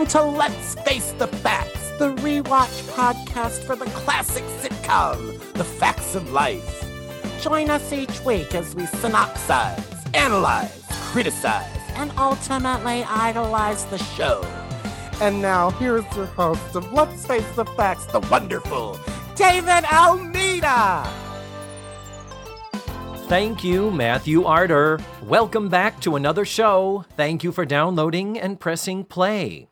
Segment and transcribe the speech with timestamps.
[0.00, 6.14] Welcome to Let's Face the Facts, the rewatch podcast for the classic sitcom, The Facts
[6.14, 6.88] of Life.
[7.42, 14.42] Join us each week as we synopsize, analyze, criticize, and ultimately idolize the show.
[15.20, 18.98] And now, here's your host of Let's Face the Facts, the wonderful
[19.34, 21.12] David Almeida.
[23.30, 24.98] Thank you, Matthew Arter.
[25.22, 27.04] Welcome back to another show.
[27.16, 29.68] Thank you for downloading and pressing play.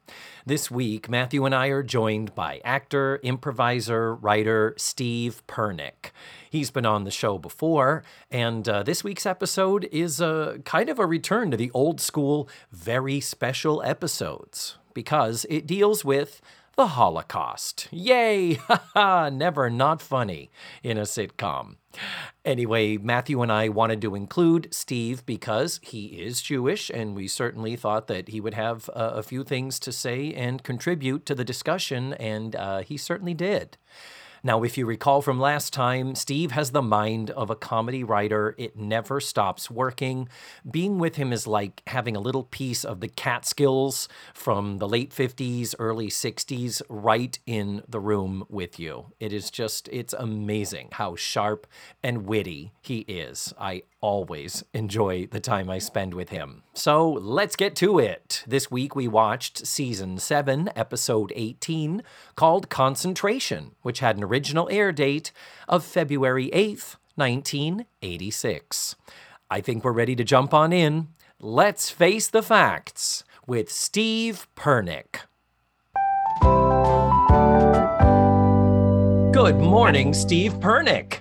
[0.48, 6.10] This week, Matthew and I are joined by actor, improviser, writer Steve Pernick.
[6.48, 10.98] He's been on the show before, and uh, this week's episode is a kind of
[10.98, 16.40] a return to the old school, very special episodes because it deals with
[16.76, 17.86] the Holocaust.
[17.90, 18.54] Yay!
[18.94, 19.28] ha!
[19.28, 20.50] Never not funny
[20.82, 21.74] in a sitcom.
[22.44, 27.76] Anyway, Matthew and I wanted to include Steve because he is Jewish, and we certainly
[27.76, 31.44] thought that he would have uh, a few things to say and contribute to the
[31.44, 33.76] discussion, and uh, he certainly did.
[34.42, 38.54] Now, if you recall from last time, Steve has the mind of a comedy writer.
[38.58, 40.28] It never stops working.
[40.68, 45.10] Being with him is like having a little piece of the Catskills from the late
[45.10, 49.06] 50s, early 60s right in the room with you.
[49.18, 51.66] It is just, it's amazing how sharp
[52.02, 53.52] and witty he is.
[53.58, 56.62] I always enjoy the time I spend with him.
[56.74, 58.44] So let's get to it.
[58.46, 62.02] This week we watched season 7, episode 18,
[62.36, 65.32] called Concentration, which had an original air date
[65.68, 68.96] of February 8th, 1986.
[69.50, 71.08] I think we're ready to jump on in.
[71.40, 75.20] Let's face the facts with Steve Pernick.
[79.32, 81.20] Good morning, Steve Pernick.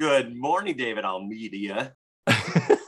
[0.00, 1.94] Good morning, David Almeida.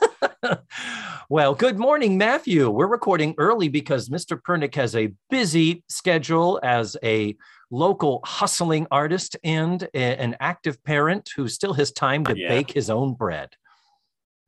[1.29, 2.69] well, good morning, Matthew.
[2.69, 4.39] We're recording early because Mr.
[4.41, 7.35] Pernick has a busy schedule as a
[7.69, 12.49] local hustling artist and a, an active parent who still has time to Yeah.
[12.49, 13.49] bake his own bread.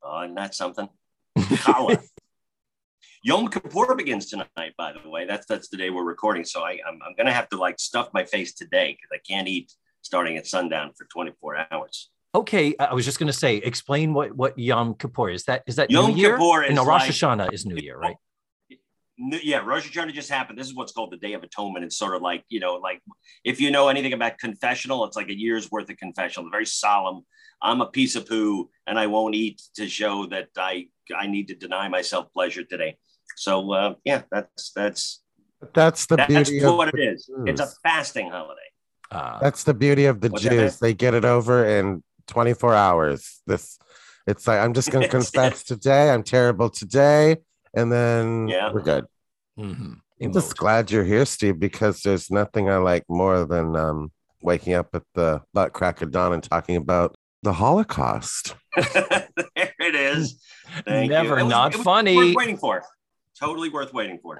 [0.04, 0.90] Oh, isn't something?
[3.26, 5.26] Yom Kippur begins tonight, by the way.
[5.26, 6.44] That's that's the day we're recording.
[6.44, 9.20] So I, I'm, I'm going to have to like stuff my face today because I
[9.26, 9.72] can't eat
[10.02, 12.10] starting at sundown for 24 hours.
[12.36, 15.44] Okay, I I was just going to say, explain what what Yom Kippur is.
[15.44, 16.38] That is that Yom New Year?
[16.38, 18.16] Kippur is no, Rosh like- Hashanah is New Year, right?
[19.44, 20.58] Yeah, Rosh Hashanah just happened.
[20.58, 21.86] This is what's called the Day of Atonement.
[21.86, 23.00] It's sort of like, you know, like
[23.44, 27.22] if you know anything about confessional, it's like a year's worth of confessional, very solemn.
[27.62, 31.48] I'm a piece of poo and I won't eat to show that I I need
[31.50, 32.98] to deny myself pleasure today.
[33.38, 35.22] So uh, yeah, that's that's
[35.74, 37.30] That's the that's beauty of what it the is.
[37.46, 38.70] It's a fasting holiday.
[39.12, 40.44] Uh, That's the beauty of the What's?
[40.44, 40.80] Jews.
[40.80, 43.42] They get it over in 24 hours.
[43.48, 43.78] This
[44.28, 46.10] it's like I'm just gonna confess today.
[46.10, 47.38] I'm terrible today,
[47.74, 48.72] and then Yeah.
[48.72, 49.06] we're good.
[49.60, 49.98] mhm.
[50.22, 54.12] I'm just glad you're here, Steve, because there's nothing I like more than um,
[54.42, 58.56] waking up at the butt crack of dawn and talking about the Holocaust.
[58.94, 59.28] there
[59.80, 60.42] it is.
[60.86, 61.10] Thank you.
[61.10, 62.16] Never It was- not it was funny.
[62.16, 62.84] Worth waiting for.
[63.38, 64.40] Totally worth waiting for.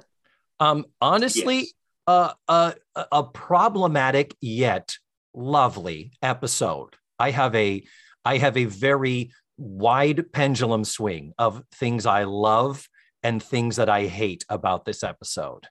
[0.58, 1.72] Um, honestly, Yes.
[2.06, 4.96] uh, uh, a- a problematic yet
[5.34, 6.96] lovely episode.
[7.24, 7.82] I have a,
[8.24, 12.86] I have a very wide pendulum swing of things I love
[13.22, 15.64] and things that I hate about this episode.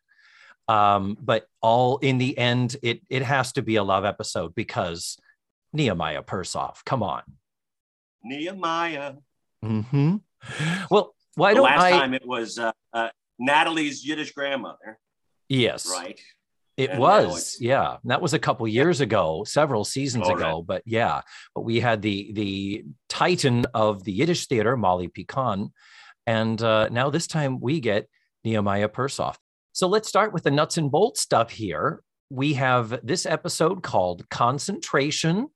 [0.67, 5.17] Um, but all in the end, it it has to be a love episode because
[5.73, 6.77] Nehemiah Persoff.
[6.85, 7.21] Come on.
[8.23, 9.13] Nehemiah.
[9.61, 10.15] hmm
[10.89, 11.91] Well, why the don't last I?
[11.91, 14.97] time it was uh, uh, Natalie's Yiddish grandmother,
[15.49, 16.19] yes, right?
[16.75, 17.97] It And was, yeah.
[18.05, 21.21] That was a couple years ago, several seasons All ago, but yeah.
[21.53, 25.71] But we had the the titan of the Yiddish theater, Molly Picon,
[26.25, 28.09] and uh, now this time we get
[28.43, 29.35] Nehemiah Persoff.
[29.71, 32.01] So let's start with the nuts and bolts stuff here.
[32.29, 35.49] We have this episode called Concentration.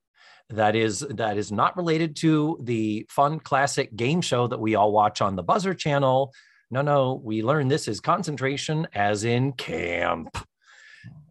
[0.49, 4.91] That is that is not related to the fun classic game show that we all
[4.91, 6.31] watch on the Buzzer channel.
[6.69, 10.37] No, no, we learn this is concentration as in camp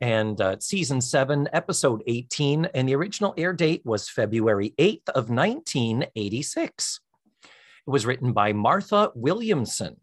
[0.00, 5.30] and uh, season 7 episode 18 and the original air date was february 8th of
[5.30, 7.00] 1986
[7.42, 7.50] it
[7.90, 9.96] was written by martha williamson.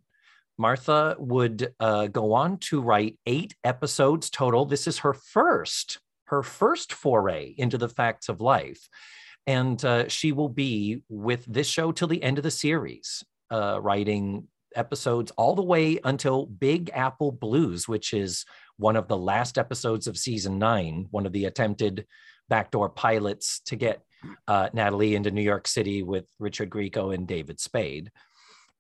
[0.57, 4.65] Martha would uh, go on to write eight episodes total.
[4.65, 8.87] This is her first her first foray into the facts of life.
[9.45, 13.79] And uh, she will be with this show till the end of the series uh,
[13.81, 18.43] writing episodes all the way until big apple blues which is
[18.77, 22.05] one of the last episodes of season nine, one of the attempted
[22.49, 24.01] backdoor pilots to get
[24.47, 28.11] uh, Natalie into New York City with Richard Grieco and David Spade.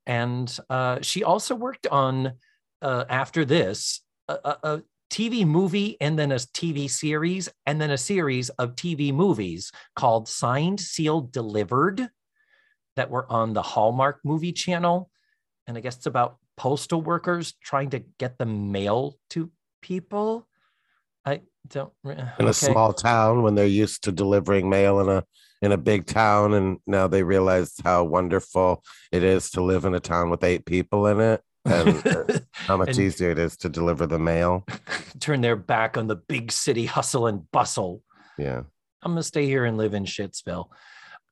[0.05, 2.33] And uh, she also worked on,
[2.81, 7.91] uh, after this, a, a, a TV movie and then a TV series and then
[7.91, 12.09] a series of TV movies called Signed, Sealed, Delivered
[12.95, 15.09] that were on the Hallmark movie channel.
[15.67, 19.51] And I guess it's about postal workers trying to get the mail to
[19.83, 20.47] people.
[21.25, 25.23] I don't in a small town when they're used to delivering mail in a
[25.61, 28.83] in a big town and now they realize how wonderful
[29.13, 32.75] it is to live in a town with eight people in it and uh, how
[32.75, 34.65] much And- easier it is to deliver the mail
[35.21, 38.01] turn their back on the big city hustle and bustle.
[38.37, 38.63] yeah
[39.01, 40.67] I'm going to stay here and live in Shitsville.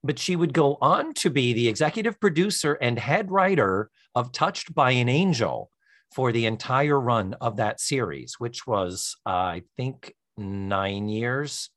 [0.03, 4.73] But she would go on to be the executive producer and head writer of Touched
[4.75, 5.69] by an Angel
[6.13, 11.69] for the entire run of that series, which was, uh, I think, nine years,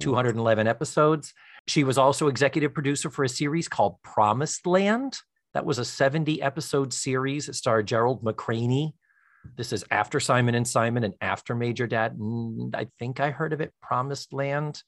[0.00, 1.32] 211 episodes.
[1.68, 5.18] She was also executive producer for a series called Promised Land.
[5.54, 7.48] That was a 70 episode series.
[7.48, 8.92] It starred Gerald McRaney.
[9.56, 12.16] This is after Simon and Simon and after Major Dad.
[12.18, 13.72] Mm, I think I heard of it.
[13.82, 14.82] Promised Land.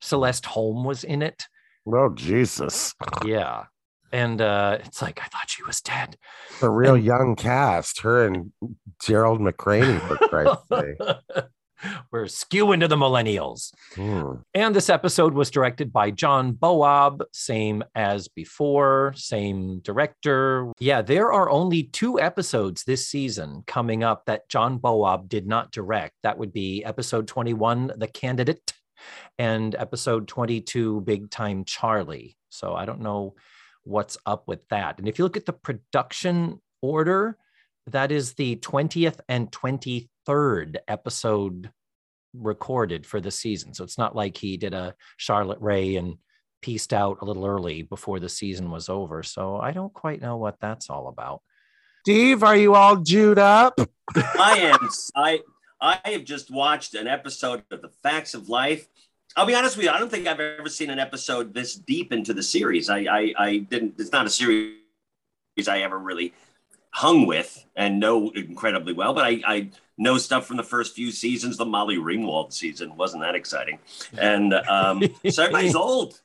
[0.00, 1.46] Celeste Holm was in it.
[1.86, 2.94] oh jesus
[3.24, 3.64] Yeah.
[4.14, 6.16] And uh, it's like, I thought she was dead.
[6.60, 8.52] the real And- young cast her and
[9.02, 11.44] gerald mcraney for christ's sake
[12.10, 13.74] We're skewing to the millennials.
[13.94, 14.36] Hmm.
[14.54, 20.72] And this episode was directed by John Bowab, same as before, same director.
[20.78, 25.72] Yeah, there are only two episodes this season coming up that John Bowab did not
[25.72, 26.14] direct.
[26.22, 28.72] That would be episode 21, The Candidate,
[29.38, 32.38] and episode 22, Big Time Charlie.
[32.48, 33.34] So I don't know
[33.84, 34.98] what's up with that.
[34.98, 37.36] And if you look at the production order,
[37.86, 41.70] that is the 20th and 23rd episode
[42.34, 43.74] recorded for the season.
[43.74, 46.16] So it's not like he did a Charlotte Rae and
[46.62, 49.22] pieced out a little early before the season was over.
[49.22, 51.42] So I don't quite know what that's all about.
[52.04, 53.78] steve are you all jewed up
[54.16, 54.88] I am.
[55.14, 55.40] I
[55.80, 58.86] I have just watched an episode of The Facts of Life.
[59.36, 59.90] I'll be honest with you.
[59.90, 62.88] I don't think I've ever seen an episode this deep into the series.
[62.88, 63.94] I I, I didn't.
[63.98, 64.76] It's not a series
[65.68, 66.32] I ever really
[66.90, 69.12] hung with and know incredibly well.
[69.14, 71.56] But I I know stuff from the first few seasons.
[71.56, 73.78] The Molly Ringwald season wasn't that exciting,
[74.16, 76.20] and um, so everybody's old.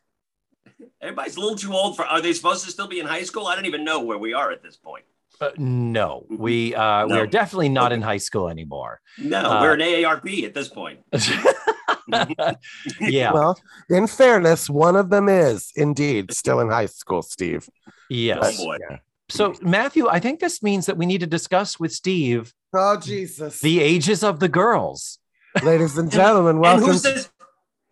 [1.01, 2.05] Everybody's a little too old for.
[2.05, 3.47] Are they supposed to still be in high school?
[3.47, 5.03] I don't even know where we are at this point.
[5.41, 9.01] Uh, no, we uh, we are definitely not in high school anymore.
[9.17, 10.99] No, Uh, we're an AARP at this point.
[13.01, 13.31] yeah.
[13.31, 13.59] well
[13.89, 17.69] in fairness one of them is indeed still in high school steve
[18.09, 18.57] yes.
[18.59, 18.77] Oh boy.
[18.89, 18.97] Yeah.
[19.31, 23.59] So Matthew, I think this means that we need to discuss with Steve oh jesus
[23.61, 25.19] the ages of the girls.
[25.63, 27.29] ladies and gentlemen And welcome who's this?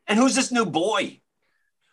[0.07, 1.19] And who's this new boy?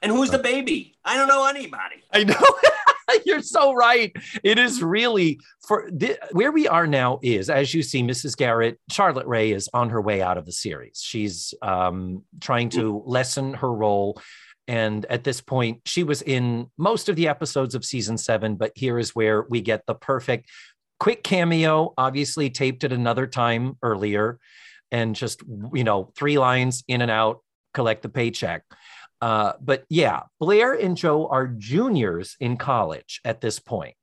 [0.00, 0.96] And who's uh, the baby?
[1.04, 2.02] I don't know anybody.
[2.12, 2.34] I know.
[3.24, 4.12] You're so right.
[4.42, 8.36] It is really for the, where we are now is, as you see, Mrs.
[8.36, 11.00] Garrett, Charlotte Rae is on her way out of the series.
[11.02, 14.20] She's um, trying to lessen her role.
[14.66, 18.72] And at this point, she was in most of the episodes of season seven, but
[18.74, 20.48] here is where we get the perfect
[20.98, 24.38] quick cameo, obviously taped at another time earlier,
[24.90, 25.42] and just,
[25.74, 27.40] you know, three lines in and out,
[27.74, 28.62] collect the paycheck.
[29.20, 33.96] Uh, but yeah, Blair and Joe are juniors in college at this point.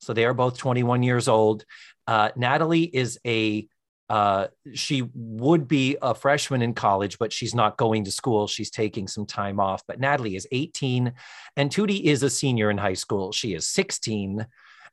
[0.00, 1.64] So they are both 21 years old.
[2.06, 3.66] Uh, Natalie is a,
[4.08, 8.46] uh, she would be a freshman in college, but she's not going to school.
[8.46, 9.82] She's taking some time off.
[9.86, 11.12] But Natalie is 18,
[11.56, 13.32] and Tootie is a senior in high school.
[13.32, 14.46] She is 16.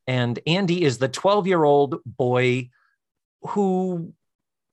[0.07, 2.69] And Andy is the 12 year old boy
[3.41, 4.13] who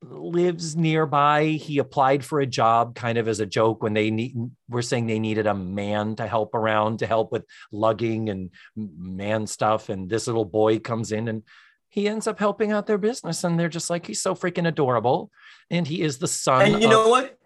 [0.03, 1.45] lives nearby.
[1.51, 4.35] He applied for a job kind of as a joke when they need
[4.69, 9.47] were saying they needed a man to help around to help with lugging and man
[9.47, 9.89] stuff.
[9.89, 11.43] And this little boy comes in and
[11.89, 13.45] he ends up helping out their business.
[13.45, 15.31] And they're just like, he's so freaking adorable.
[15.71, 16.63] And he is the son.
[16.63, 17.39] And you of- know what?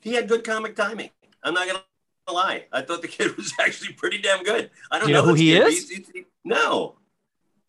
[0.00, 1.10] He had good comic timing.
[1.42, 1.82] I'm not gonna
[2.32, 2.66] lie.
[2.72, 4.70] I thought the kid was actually pretty damn good.
[4.90, 5.66] I don't You know know, who he kid.
[5.68, 5.88] is?
[5.88, 6.98] He's- he's- no.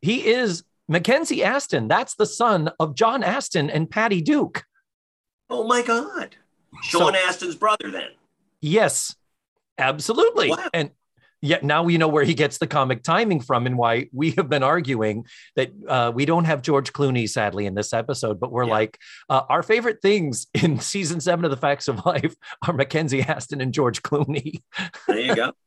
[0.01, 1.87] he is Mackenzie Astin.
[1.87, 4.63] That's the son of John Astin and Patty Duke.
[5.49, 6.35] Oh my God.
[6.83, 8.09] Sean Astin's brother then.
[8.61, 9.15] Yes,
[9.77, 10.49] absolutely.
[10.49, 10.69] Wow.
[10.73, 10.91] And
[11.41, 14.49] yet now we know where he gets the comic timing from and why we have
[14.49, 15.25] been arguing
[15.55, 18.71] that uh, we don't have George Clooney, sadly, in this episode, but we're Yeah.
[18.71, 18.97] like,
[19.29, 22.35] uh, our favorite things in season seven of The Facts of Life
[22.67, 24.61] are Mackenzie Astin and George Clooney.
[25.07, 25.51] There you go.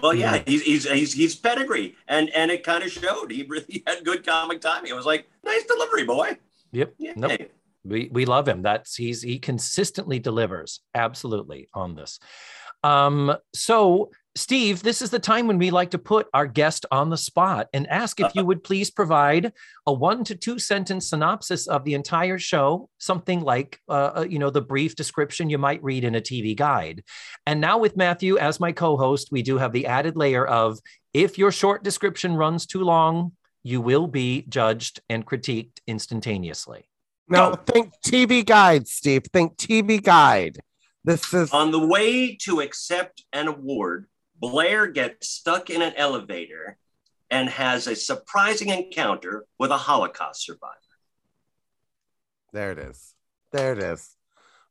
[0.00, 0.48] Well, yeah, mm.
[0.48, 3.30] he's he's he's, he's pedigree, and and it kind of showed.
[3.30, 4.90] He really had good comic timing.
[4.90, 6.36] It was like nice delivery, boy.
[6.72, 6.94] Yep.
[6.98, 7.12] Yeah.
[7.16, 7.40] Nope.
[7.84, 8.62] We, we love him.
[8.62, 12.20] That's he's he consistently delivers absolutely on this.
[12.82, 17.10] Um, so, Steve, this is the time when we like to put our guest on
[17.10, 19.52] the spot and ask if you would please provide
[19.86, 24.38] a one to two sentence synopsis of the entire show, something like, uh, uh, you
[24.38, 27.04] know, the brief description you might read in a TV guide.
[27.46, 30.78] And now, with Matthew as my co host, we do have the added layer of
[31.12, 36.88] if your short description runs too long, you will be judged and critiqued instantaneously.
[37.28, 39.24] No, think TV guide, Steve.
[39.32, 40.58] Think TV guide.
[41.04, 44.06] This is On the way to accept an award,
[44.38, 46.78] Blair gets stuck in an elevator
[47.30, 50.76] and has a surprising encounter with a Holocaust survivor.
[52.52, 52.72] there.
[52.72, 53.14] It is.
[53.50, 54.16] There it is.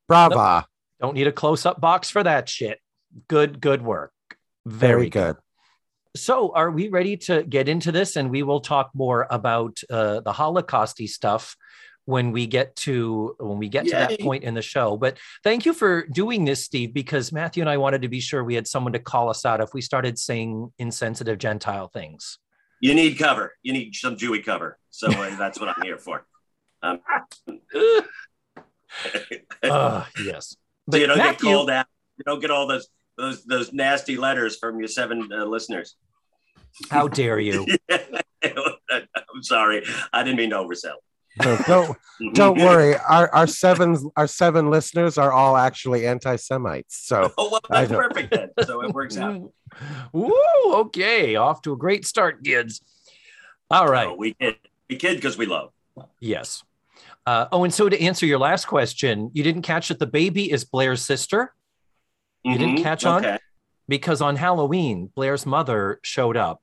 [0.08, 0.66] Brava.
[1.00, 2.80] Don't need a close up box for that shit.
[3.28, 4.14] Good, good work.
[4.66, 5.38] Very Very good.
[6.16, 8.18] So, are we ready to get into this?
[8.18, 11.56] And we will talk more about uh, the Holocausty stuff
[12.12, 14.98] when we get to when we get to that point in the show.
[14.98, 18.44] But thank you for doing this, Steve, because Matthew and I wanted to be sure
[18.44, 22.38] we had someone to call us out if we started saying insensitive Gentile things.
[22.82, 23.54] You need cover.
[23.64, 24.78] You need some Jewy cover.
[24.90, 26.26] So uh, that's what I'm here for.
[26.84, 27.00] Um,
[29.64, 30.58] Uh, yes.
[30.92, 31.86] so you don't Matthew- get called out.
[32.18, 32.88] You don't get all those
[33.18, 35.96] those those nasty letters from your seven uh, listeners.
[36.90, 37.66] How dare you?
[38.44, 39.84] I'm sorry.
[40.12, 40.96] I didn't mean to oversell.
[41.40, 41.98] No, don't
[42.34, 42.96] don't worry.
[42.98, 46.98] Our our seven our seven listeners are all actually anti-Semites.
[47.08, 48.50] So Oh, well, that's perfect then.
[48.66, 49.52] So it works out.
[50.14, 50.34] Woo,
[50.66, 51.36] okay.
[51.36, 52.82] Off to a great start, kids.
[53.70, 54.08] All right.
[54.08, 54.56] So we kid,
[54.90, 55.72] we kid because we love.
[56.20, 56.64] Yes.
[57.26, 60.52] Uh, oh, and so to answer your last question, you didn't catch that the baby
[60.52, 61.54] is Blair's sister
[62.44, 62.84] You didn't Mhm.
[62.84, 63.24] catch on?
[63.24, 63.38] Okay.
[63.88, 66.62] because on Halloween, Blair's mother showed up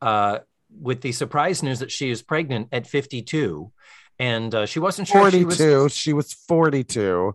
[0.00, 0.40] uh,
[0.80, 3.70] with the surprise news that she is pregnant at 52.
[4.18, 5.56] And uh, she wasn't sure if she was.
[5.58, 5.88] 42.
[5.90, 7.34] She was 42.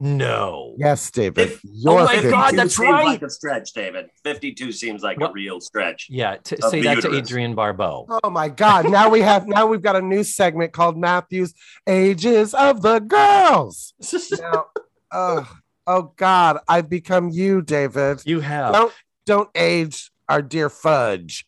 [0.00, 0.74] No.
[0.76, 1.52] Yes, David.
[1.52, 2.30] If- Oh my 50.
[2.30, 3.04] God, 52 that's seems right.
[3.06, 4.10] Like a stretch, David.
[4.24, 6.08] Fifty-two seems like Well- a real stretch.
[6.10, 6.36] Yeah.
[6.36, 7.18] To say the that to uterus.
[7.30, 8.06] Adrienne Barbeau.
[8.24, 8.90] Oh my God!
[8.90, 11.54] Now we have now we've got a new segment called Matthew's
[11.86, 13.94] Ages of the Girls.
[14.40, 14.66] Now,
[15.12, 16.58] oh, oh God!
[16.68, 18.22] I've become you, David.
[18.24, 18.72] you have.
[18.74, 18.92] Don't
[19.26, 21.46] don't age our dear Fudge.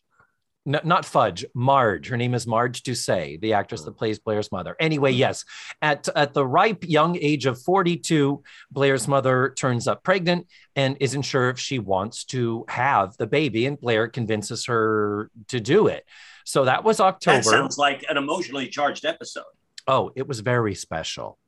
[0.67, 2.09] Not Fudge, Marge.
[2.09, 4.75] Her name is Marj Dusay, the actress that plays Blair's mother.
[4.81, 5.45] Anyway, yes,
[5.81, 11.21] at at the ripe young age of 42, Blair's mother turns up pregnant and isn't
[11.21, 16.03] sure if she wants to have the baby, and Blair convinces her to do it.
[16.43, 17.37] So that was October.
[17.37, 19.45] That sounds like an emotionally charged episode.
[19.87, 21.39] oh, it was very special.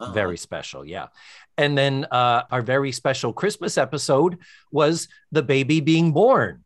[0.00, 0.12] Uh-huh.
[0.12, 1.08] Very special, yeah.
[1.56, 4.38] And then uh, our very special Christmas episode
[4.72, 6.64] was the baby being born.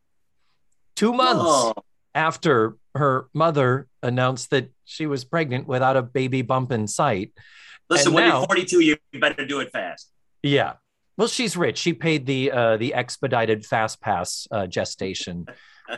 [0.95, 1.73] Two months Oh,
[2.15, 7.31] after her mother announced that she was pregnant without a baby bump in sight.
[7.89, 10.09] listen, And when now- you're 42, you better do it fast.
[10.43, 10.73] Yeah.
[11.17, 11.77] Well, she's rich.
[11.77, 15.47] She paid the uh, the expedited fast pass uh, gestation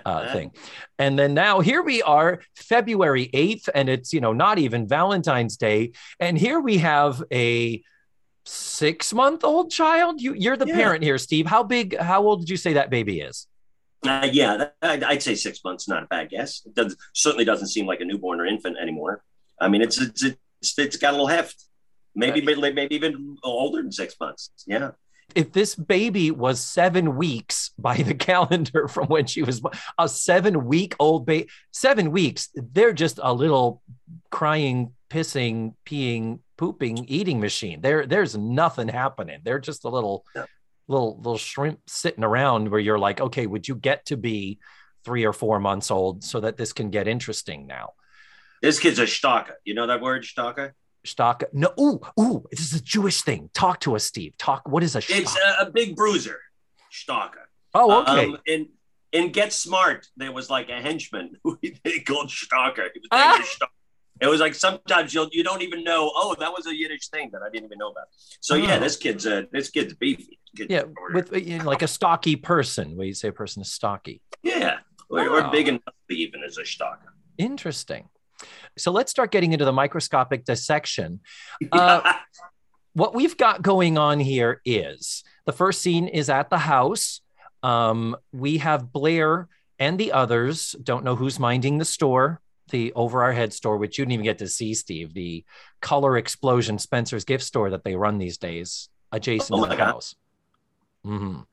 [0.04, 0.52] uh, thing,
[0.98, 5.58] and then now here we are, February eighth, and it's you know not even Valentine's
[5.58, 7.84] Day, and here we have a
[8.46, 10.20] six month old child.
[10.22, 10.76] You you're the Yeah.
[10.76, 11.46] parent here, Steve.
[11.46, 11.96] How big?
[11.98, 13.46] How old did you say that baby is?
[14.08, 15.88] Uh, yeah, I'd, I'd say six months.
[15.88, 16.64] Not a bad guess.
[16.66, 19.24] It does, certainly doesn't seem like a newborn or infant anymore.
[19.60, 21.66] I mean, it's it's it's, it's got a little heft.
[22.16, 24.52] Maybe maybe even older than six months.
[24.66, 24.92] Yeah.
[25.34, 29.62] if this baby was seven weeks by the calendar from when she was
[29.98, 33.82] a seven week old baby, seven weeks, they're just a little
[34.30, 37.82] crying, pissing, peeing, pooping, eating machine.
[37.82, 39.40] There, there's nothing happening.
[39.44, 40.46] They're just a little, Yeah.
[40.92, 44.60] Little, little shrimp sitting around where you're like, okay, would you get to be
[45.06, 47.92] three or four months old so that this can get interesting now?
[48.62, 49.54] This kid's a shtarker.
[49.64, 50.72] You know that word, shtarker?
[51.06, 53.50] Stock, no, ooh, ooh, this is a Jewish thing.
[53.54, 54.38] Talk to us, Steve.
[54.38, 54.68] Talk.
[54.68, 56.40] What is a It's a, a big bruiser,
[56.94, 57.46] shtarker.
[57.74, 58.26] oh, okay.
[58.26, 58.70] Um, in
[59.12, 62.90] in Get Smart, there was like a henchman who they called Shtarker.
[62.94, 63.34] He was Ah.
[63.38, 63.68] named Shtarker.
[64.22, 66.12] It was like sometimes you'll you don't even know.
[66.16, 68.06] Oh, that was a Yiddish thing that I didn't even know about.
[68.40, 68.80] So yeah, Oh.
[68.80, 70.38] this kid's uh, this kid's beefy.
[70.56, 71.16] Kid's Yeah, shorter.
[71.16, 74.22] with you know, like a stocky person, where you say a person is stocky.
[74.44, 74.78] yeah,
[75.10, 75.48] or, Wow.
[75.48, 77.10] or big enough even as a shtarker.
[77.38, 78.10] Interesting.
[78.78, 81.20] So let's start getting into the microscopic dissection.
[81.72, 82.14] Uh,
[82.94, 87.22] what we've got going on here is the first scene is at the house.
[87.64, 89.48] Um, we have Blair
[89.80, 90.76] and the others.
[90.84, 94.24] Don't know who's minding the store, the over our head store, which you didn't even
[94.24, 95.14] get to see, Steve.
[95.14, 95.46] The
[95.82, 99.86] color explosion Spencer's gift store that they run these days, adjacent Oh to the God.
[99.86, 100.16] house.
[101.06, 101.46] Mhm.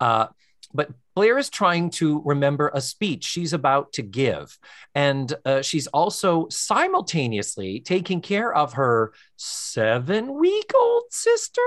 [0.00, 0.26] Uh,
[0.74, 4.58] but Blair is trying to remember a speech she's about to give.
[4.94, 11.62] And uh, she's also simultaneously taking care of her seven week old sister.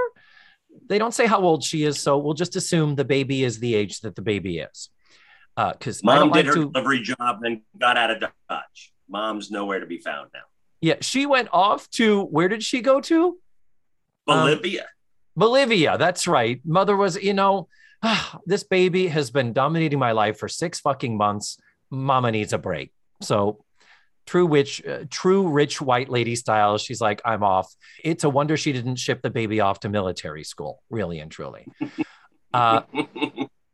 [0.87, 3.73] they don't say how old she is, so we'll just assume the baby is the
[3.73, 4.89] age that the baby is.
[5.67, 6.71] Because I Mom did like her to.
[6.71, 8.93] delivery job and got out of Dodge.
[9.09, 10.41] Mom's nowhere to be found now.
[10.81, 13.37] Yeah, she went off to where did she go to?
[14.27, 14.85] Um, Bolivia.
[15.35, 15.97] Bolivia.
[15.97, 16.61] That's right.
[16.63, 17.67] Mother was, you know,
[18.45, 21.57] this baby has been dominating my life for six fucking months.
[21.89, 22.91] Mama needs a break.
[23.21, 23.65] So,
[24.27, 26.77] true witch, uh, true rich white lady style.
[26.77, 27.73] She's like, I'm off.
[28.03, 31.65] It's a wonder she didn't ship the baby off to military school, really and truly.
[32.51, 32.81] Uh,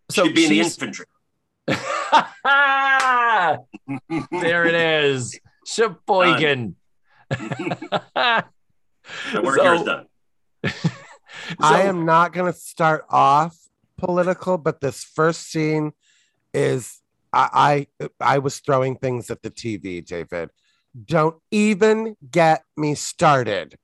[0.09, 1.05] so She'd be in the infantry.
[4.31, 6.75] there it is, Sheboygan.
[7.29, 8.45] The
[9.43, 10.05] work So- here's done.
[11.59, 13.55] I am not going to start off
[13.97, 15.91] political, but this first scene
[16.53, 20.49] is I, I I was throwing things at the TV, David.
[21.03, 23.77] Don't even get me started.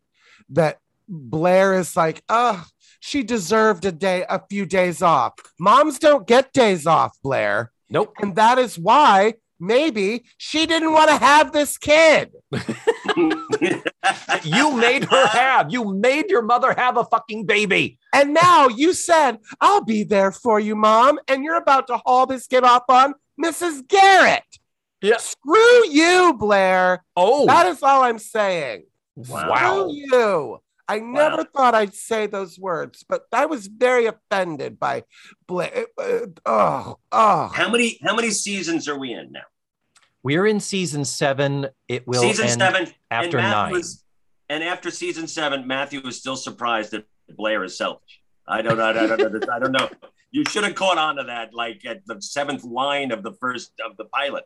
[0.50, 0.80] That
[1.12, 2.66] Blair is like, oh,
[3.02, 5.34] she deserved a day, a few days off.
[5.60, 7.72] Moms don't get days off, Blair.
[7.90, 8.14] Nope.
[8.22, 12.32] And that is why maybe she didn't want to have this kid.
[14.44, 15.72] You made her have.
[15.72, 18.00] You made your mother have a fucking baby.
[18.14, 21.20] And now you said, I'll be there for you, mom.
[21.28, 23.88] And you're about to haul this kid off on Mrs.
[23.88, 24.44] Garrett.
[25.02, 25.18] Yeah.
[25.18, 27.04] Screw you, Blair.
[27.16, 28.86] Oh, That is all I'm saying.
[29.16, 29.88] wow.
[29.88, 30.60] Screw you.
[30.88, 31.48] I never Wow.
[31.56, 35.04] thought I'd say those words, but I was very offended by
[35.48, 35.86] Blair.
[35.98, 37.48] Uh, oh, oh.
[37.54, 39.42] how many how many seasons are we in now?
[40.24, 41.68] We're in season seven.
[41.88, 43.72] It will season end seven after and nine.
[43.72, 44.04] Was,
[44.50, 48.22] and after season seven, Matthew was still surprised that Blair is selfish.
[48.48, 48.86] I don't know.
[48.86, 49.54] I don't know.
[49.54, 49.90] I don't know.
[50.32, 53.72] You should have caught on to that, like at the seventh line of the first
[53.86, 54.46] of the pilot.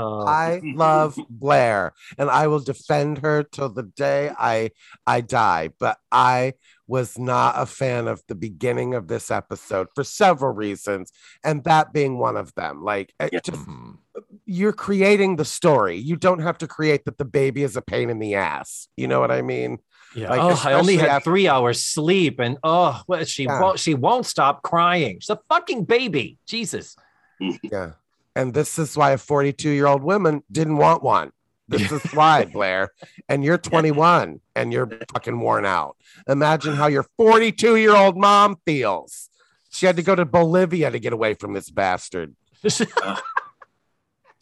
[0.00, 4.70] Uh, I love Blair and I will defend her till the day I
[5.06, 5.70] I die.
[5.78, 6.54] But I
[6.86, 11.12] was not a fan of the beginning of this episode for several reasons,
[11.44, 12.82] and that being one of them.
[12.82, 13.40] Like Yeah.
[13.44, 13.98] just mhm.
[14.44, 15.96] you're creating the story.
[15.96, 18.88] You don't have to create that the baby is a pain in the ass.
[18.96, 19.78] You know what I mean?
[20.16, 20.30] Yeah.
[20.30, 23.60] Like, oh, I only had after- three hours sleep, and oh, well, she Yeah.
[23.60, 23.78] won't.
[23.78, 25.20] She won't stop crying.
[25.20, 26.38] She's a fucking baby.
[26.48, 26.96] Jesus.
[27.62, 27.92] Yeah.
[28.36, 31.32] And this is why a 42 year old woman didn't want one.
[31.68, 32.90] This is why, Blair.
[33.28, 35.96] And you're 21 and you're fucking worn out.
[36.28, 39.28] Imagine how your 42 year old mom feels.
[39.70, 42.34] She had to go to Bolivia to get away from this bastard.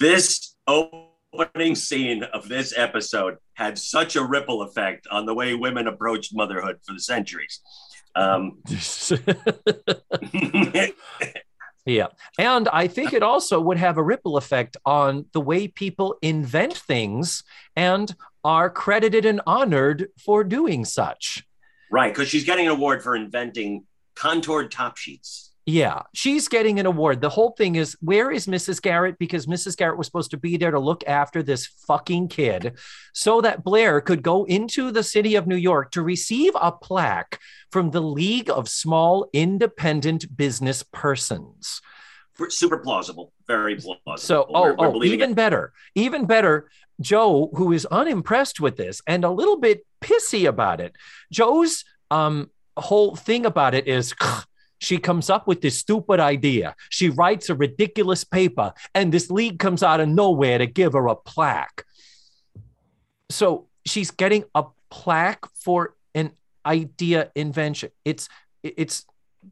[0.01, 5.89] This opening scene of this episode had such a ripple effect on the way women
[5.89, 7.61] approached motherhood for the centuries.
[8.15, 8.63] Um,
[11.89, 16.17] yeah, and I think it also would have a ripple effect on the way people
[16.23, 17.43] invent things
[17.75, 21.45] and are credited and honored for doing such.
[21.91, 25.48] right, because she's getting an award for inventing contoured top sheets.
[25.71, 27.21] Yeah, she's getting an award.
[27.21, 28.81] The whole thing is where is Mrs.
[28.81, 29.19] Garrett?
[29.19, 29.77] Because Mrs.
[29.77, 32.79] Garrett was supposed to be there to look after this fucking kid
[33.13, 37.39] so that Blair could go into the city of New York to receive a plaque
[37.71, 41.83] from the League of Small Independent Business Persons.
[42.49, 44.17] Super plausible, very plausible.
[44.17, 45.37] So, We're- oh, we're oh, even it.
[45.37, 46.71] better, even better.
[46.99, 50.97] Joe, who is unimpressed with this and a little bit pissy about it.
[51.31, 54.15] Joe's um, whole thing about it is
[54.79, 56.75] she comes up with this stupid idea.
[56.91, 61.07] She writes a ridiculous paper, and this league comes out of nowhere to give her
[61.09, 61.85] a plaque.
[63.31, 66.33] So she's getting a plaque for an
[66.65, 67.91] idea invention.
[68.05, 68.29] It's
[68.63, 69.05] it's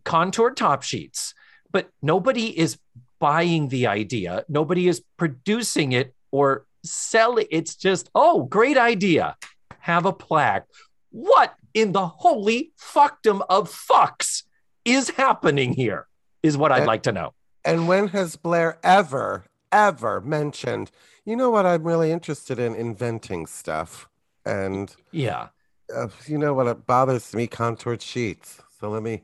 [0.04, 1.34] contoured top sheets,
[1.70, 2.78] but nobody is
[3.18, 4.44] buying the idea.
[4.48, 7.46] Nobody is producing it or selling.
[7.50, 9.36] It's just, oh, great idea.
[9.80, 10.66] Have a plaque.
[11.10, 14.42] What in the holy fuckdom of fucks
[14.86, 16.06] is happening here?
[16.42, 17.34] Is what I'd like to know.
[17.64, 20.90] And when has Blair ever, ever mentioned,
[21.24, 24.08] you know what, I'm really interested in inventing stuff?
[24.44, 25.48] And Yeah.
[25.94, 29.22] uh, you know what it bothers me contoured sheets so let me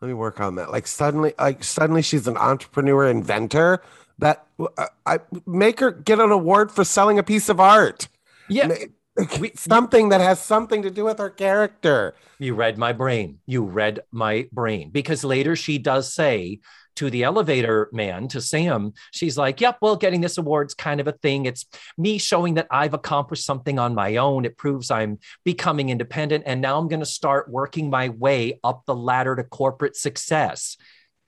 [0.00, 3.80] let me work on that like suddenly like suddenly she's an entrepreneur inventor
[4.18, 4.44] that
[4.76, 8.08] uh, i make her get an award for selling a piece of art
[8.48, 8.74] Yeah.
[9.16, 13.38] Ma- something that has something to do with her character You read my brain.
[13.46, 14.90] You read my brain.
[14.90, 16.58] Because later she does say
[16.96, 21.08] to the elevator man, to Sam, she's like, Yep, well, getting this award's kind of
[21.08, 21.46] a thing.
[21.46, 21.64] It's
[21.96, 24.44] me showing that I've accomplished something on my own.
[24.44, 26.44] It proves I'm becoming independent.
[26.46, 30.76] And now I'm going to start working my way up the ladder to corporate success.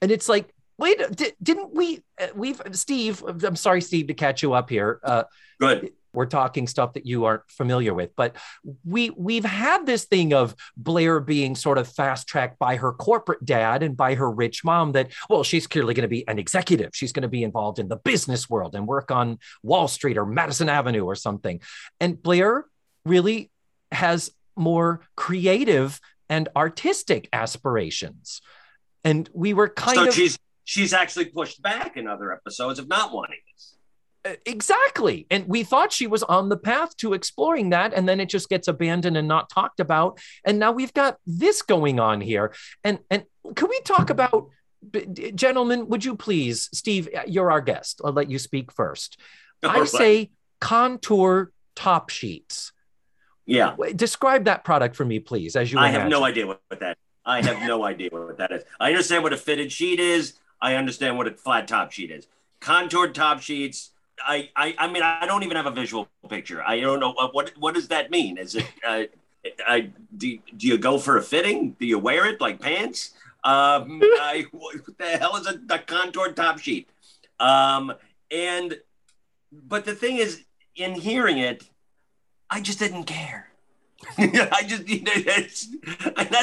[0.01, 2.03] And it's like, wait, di- didn't we?
[2.21, 4.99] uh, We've, Steve, I'm sorry, Steve, to catch you up here.
[5.03, 5.23] Uh,
[5.59, 5.91] Good.
[6.17, 8.09] We're talking stuff that you aren't familiar with.
[8.15, 8.35] But
[8.83, 13.45] we we've had this thing of Blair being sort of fast tracked by her corporate
[13.45, 14.93] dad and by her rich mom.
[14.93, 16.89] That well, she's clearly going to be an executive.
[16.93, 20.25] She's going to be involved in the business world and work on Wall Street or
[20.25, 21.61] Madison Avenue or something.
[21.99, 22.65] And Blair
[23.05, 23.51] really
[23.91, 28.41] has more creative and artistic aspirations.
[29.03, 32.87] And we were kind so of she's she's actually pushed back in other episodes of
[32.87, 33.76] not wanting this.
[34.27, 35.25] Uh, exactly.
[35.29, 37.93] And we thought she was on the path to exploring that.
[37.93, 40.19] And then it just gets abandoned and not talked about.
[40.43, 42.53] And now we've got this going on here.
[42.83, 43.23] And and
[43.55, 44.49] can we talk about
[45.35, 48.01] gentlemen, would you please, Steve, uh, you're our guest.
[48.03, 49.19] I'll let you speak first.
[49.63, 52.71] I say contour top sheets.
[53.45, 53.75] Yeah.
[53.95, 56.97] Describe that product for me, please, as you I have no idea what, what that.
[57.25, 58.63] I have no idea what that is.
[58.79, 60.33] I understand what a fitted sheet is.
[60.61, 62.27] I understand what a flat top sheet is.
[62.59, 63.91] Contoured top sheets.
[64.25, 66.63] I, I, I mean, I don't even have a visual picture.
[66.63, 68.37] I don't know what what, what does that mean.
[68.37, 68.65] Is it?
[68.85, 69.03] Uh,
[69.65, 71.75] I do, do you go for a fitting?
[71.79, 73.11] Do you wear it like pants?
[73.43, 76.89] Um, I, what the hell is a, a contoured top sheet?
[77.39, 77.93] Um,
[78.31, 78.77] and
[79.51, 80.43] but the thing is,
[80.75, 81.63] in hearing it,
[82.49, 83.49] I just didn't care.
[84.17, 85.67] I just, you know, that's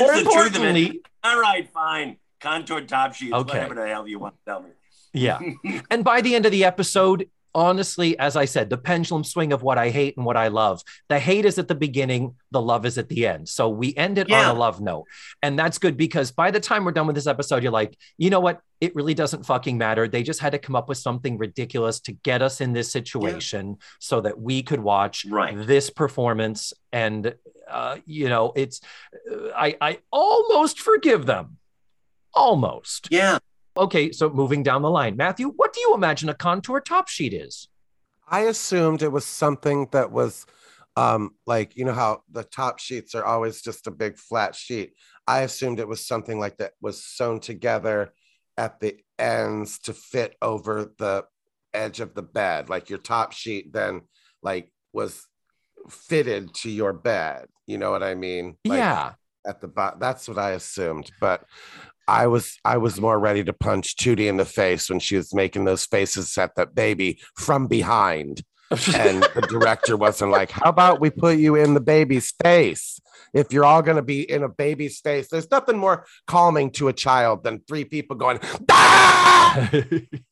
[0.00, 0.96] More the truth of it.
[1.22, 2.16] All right, fine.
[2.40, 3.58] Contoured top sheets, Okay.
[3.58, 4.70] whatever the hell you want to tell me.
[5.12, 5.40] yeah.
[5.90, 9.62] And by the end of the episode, honestly, as I said, the pendulum swing of
[9.62, 10.82] what I hate and what I love.
[11.08, 13.48] The hate is at the beginning, the love is at the end.
[13.48, 14.48] So we end it Yeah.
[14.50, 15.04] on a love note.
[15.42, 18.30] And that's good because by the time we're done with this episode, you're like, you
[18.30, 18.60] know what?
[18.80, 20.08] It really doesn't fucking matter.
[20.08, 23.78] They just had to come up with something ridiculous to get us in this situation
[24.00, 25.56] so that we could watch Right.
[25.66, 26.72] this performance.
[26.92, 27.34] And,
[27.70, 28.80] uh, you know, it's,
[29.30, 31.58] uh, I, I almost forgive them.
[32.34, 33.08] Almost.
[33.10, 33.38] Yeah.
[33.76, 37.32] Okay, so moving down the line, Matthew, what do you imagine a contour top sheet
[37.32, 37.68] is?
[38.28, 40.46] I assumed it was something that was
[40.96, 44.92] um like you know how the top sheets are always just a big flat sheet.
[45.26, 48.12] I assumed it was something like that was sewn together
[48.56, 51.24] at the ends to fit over the
[51.72, 52.68] edge of the bed.
[52.68, 54.02] Like your top sheet then
[54.42, 55.26] like was
[55.90, 57.46] fitted to your bed.
[57.66, 58.56] You know what I mean?
[58.64, 59.12] Like, yeah,
[59.46, 59.98] at the bottom.
[59.98, 61.44] That's what I assumed, but
[62.06, 65.34] I was I was more ready to punch Tootie in the face when she was
[65.34, 71.00] making those faces at that baby from behind, and the director wasn't like, "How about
[71.00, 73.00] we put you in the baby's face?"
[73.32, 76.86] If you're all going to be in a baby's face, there's nothing more calming to
[76.86, 78.38] a child than three people going
[78.70, 79.70] "Ah!"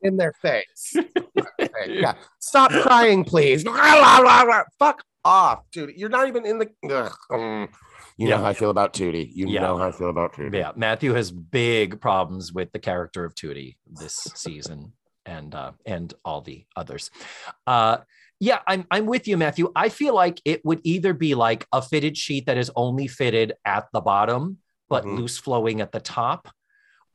[0.03, 0.95] in their face.
[1.87, 3.65] yeah, stop crying, please.
[4.79, 5.95] Fuck off, Tootie.
[5.97, 6.71] You're not even in the.
[6.91, 7.69] Ugh, mm.
[8.17, 8.37] You Yeah.
[8.37, 9.31] know how I feel about Tootie.
[9.35, 9.63] You Yeah.
[9.63, 10.55] know how I feel about Tootie.
[10.57, 10.73] yeah.
[10.77, 14.93] Matthew has big problems with the character of Tootie this season,
[15.27, 17.11] and uh, and all the others.
[17.67, 17.99] Uh,
[18.41, 19.71] yeah, I'm I'm with you, Matthew.
[19.77, 23.55] I feel like it would either be like a fitted sheet that is only fitted
[23.65, 25.19] at the bottom, but Mhm.
[25.19, 26.49] loose flowing at the top,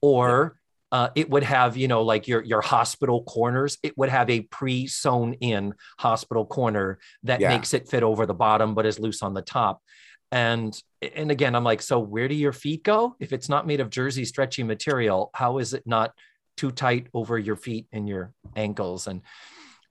[0.02, 0.58] or
[0.94, 3.78] uh, it would have, you know, like your your hospital corners.
[3.84, 7.50] It would have a pre-sewn in hospital corner that Yeah.
[7.50, 9.82] makes it fit over the bottom, but is loose on the top.
[10.32, 10.80] And
[11.16, 13.16] and again, I'm like, so where do your feet go?
[13.20, 16.14] If it's not made of jersey stretchy material, how is it not
[16.58, 19.08] too tight over your feet and your ankles?
[19.08, 19.22] And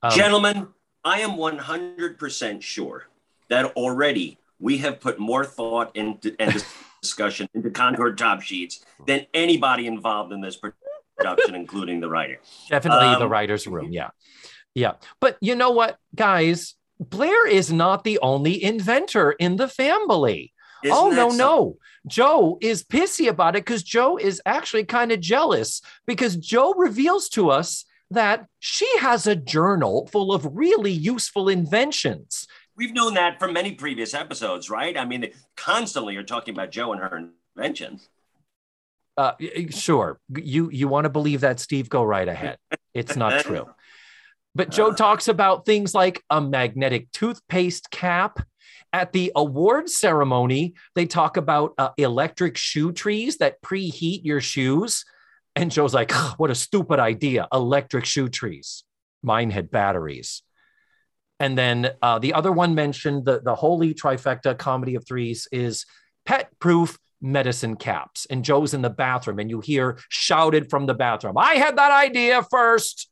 [0.03, 0.69] um, Gentlemen,
[1.05, 3.07] I am 100% sure
[3.49, 6.65] that already we have put more thought into and
[7.01, 10.59] discussion into contoured top sheets than anybody involved in this
[11.17, 12.41] production, including the writer.
[12.69, 13.93] Definitely the Um, writer's room.
[13.93, 14.11] Yeah.
[14.75, 14.95] Yeah.
[15.21, 16.75] But you know what, guys?
[16.99, 20.53] Blair is not the only inventor in the family.
[20.83, 21.77] Isn't oh, no, no.
[22.07, 27.29] Joe is pissy about it because Joe is actually kind of jealous because Joe reveals
[27.31, 32.47] to us that she has a journal full of really useful inventions.
[32.77, 34.97] We've known that from many previous episodes, right?
[34.97, 38.09] I mean, constantly you're talking about Joe and her inventions.
[39.17, 39.33] Uh,
[39.71, 40.21] sure.
[40.37, 41.89] You you want to believe that, Steve?
[41.89, 42.59] Go right ahead.
[42.93, 43.67] It's not true.
[44.57, 44.97] But Joe Uh.
[44.97, 48.41] talks about things like a magnetic toothpaste cap.
[48.93, 55.05] At the award ceremony, they talk about uh, electric shoe trees that preheat your shoes.
[55.55, 57.47] And Joe's like, "Ugh, what a stupid idea.
[57.53, 58.85] Electric shoe trees.
[59.23, 60.43] Mine had batteries.
[61.39, 65.85] And then uh, the other one mentioned the, the holy trifecta comedy of threes is
[66.25, 68.27] pet proof medicine caps.
[68.31, 71.91] And Joe's in the bathroom, and you hear shouted from the bathroom, I had that
[71.91, 73.11] idea first.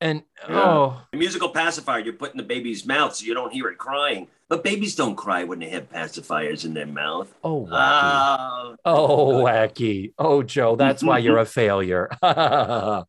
[0.00, 0.62] And Yeah.
[0.62, 3.78] oh, A musical pacifier you put in the baby's mouth so you don't hear it
[3.78, 4.28] crying.
[4.48, 7.32] But babies don't cry when they have pacifiers in their mouth.
[7.42, 8.76] oh, wacky.
[8.84, 10.12] Oh, Oh, wacky.
[10.18, 12.10] Oh, Joe, that's why you're a failure.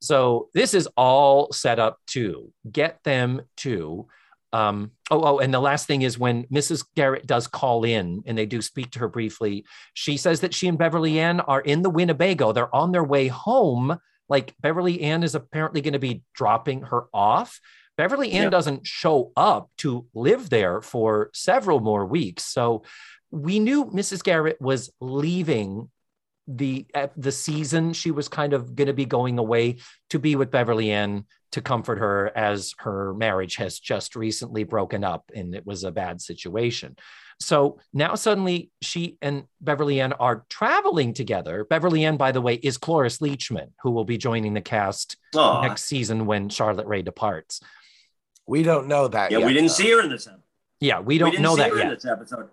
[0.00, 4.08] So this is all set up to get them to.
[4.52, 6.84] Um, oh, oh, and the last thing is when Mrs.
[6.96, 9.64] Garrett does call in and they do speak to her briefly,
[9.94, 12.52] she says that she and Beverly Ann are in the Winnebago.
[12.52, 13.96] They're on their way home.
[14.28, 17.60] Like Beverly Ann is apparently going to be dropping her off.
[17.96, 18.50] Beverly Ann Yeah.
[18.50, 22.44] doesn't show up to live there for several more weeks.
[22.44, 22.84] So
[23.30, 24.22] we knew Mrs.
[24.22, 25.90] Garrett was leaving
[26.48, 29.76] the the season she was kind of going to be going away
[30.10, 35.04] to be with Beverly Ann to comfort her as her marriage has just recently broken
[35.04, 36.96] up and it was a bad situation.
[37.40, 41.64] So now suddenly she and Beverly Ann are traveling together.
[41.64, 45.62] Beverly Ann, by the way, is Cloris Leachman, who will be joining the cast Aw.
[45.62, 47.60] next season when Charlotte Rae departs.
[48.46, 49.46] We don't know that yeah, yet.
[49.46, 49.74] we didn't though.
[49.74, 50.42] see her in this episode.
[50.80, 51.94] Yeah, we We don't didn't know see that her in yet.
[51.94, 52.48] this episode.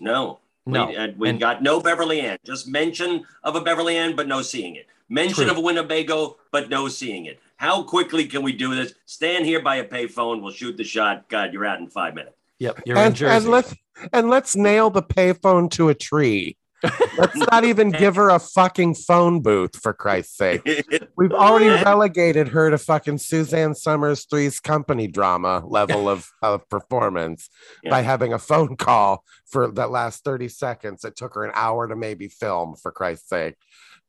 [0.00, 0.40] No.
[0.66, 0.86] No.
[0.86, 2.38] We, uh, we And- got no Beverly Ann.
[2.44, 4.86] Just mention of a Beverly Ann, but no seeing it.
[5.08, 5.50] Mention True.
[5.50, 7.38] of a Winnebago, but no seeing it.
[7.62, 8.92] How quickly can we do this?
[9.06, 10.42] Stand here by a payphone.
[10.42, 11.28] We'll shoot the shot.
[11.28, 12.34] God, you're out in five minutes.
[12.58, 13.36] Yep, you're in And, Jersey.
[13.36, 13.74] and let's
[14.12, 16.56] and let's nail the payphone to a tree.
[17.16, 20.84] Let's not even give her a fucking phone booth for Christ's sake.
[21.16, 27.48] We've already relegated her to fucking Suzanne Somers three's company drama level of, of performance
[27.84, 27.90] Yeah.
[27.90, 31.04] by having a phone call for that last 30 seconds.
[31.04, 33.54] It took her an hour to maybe film, for Christ's sake.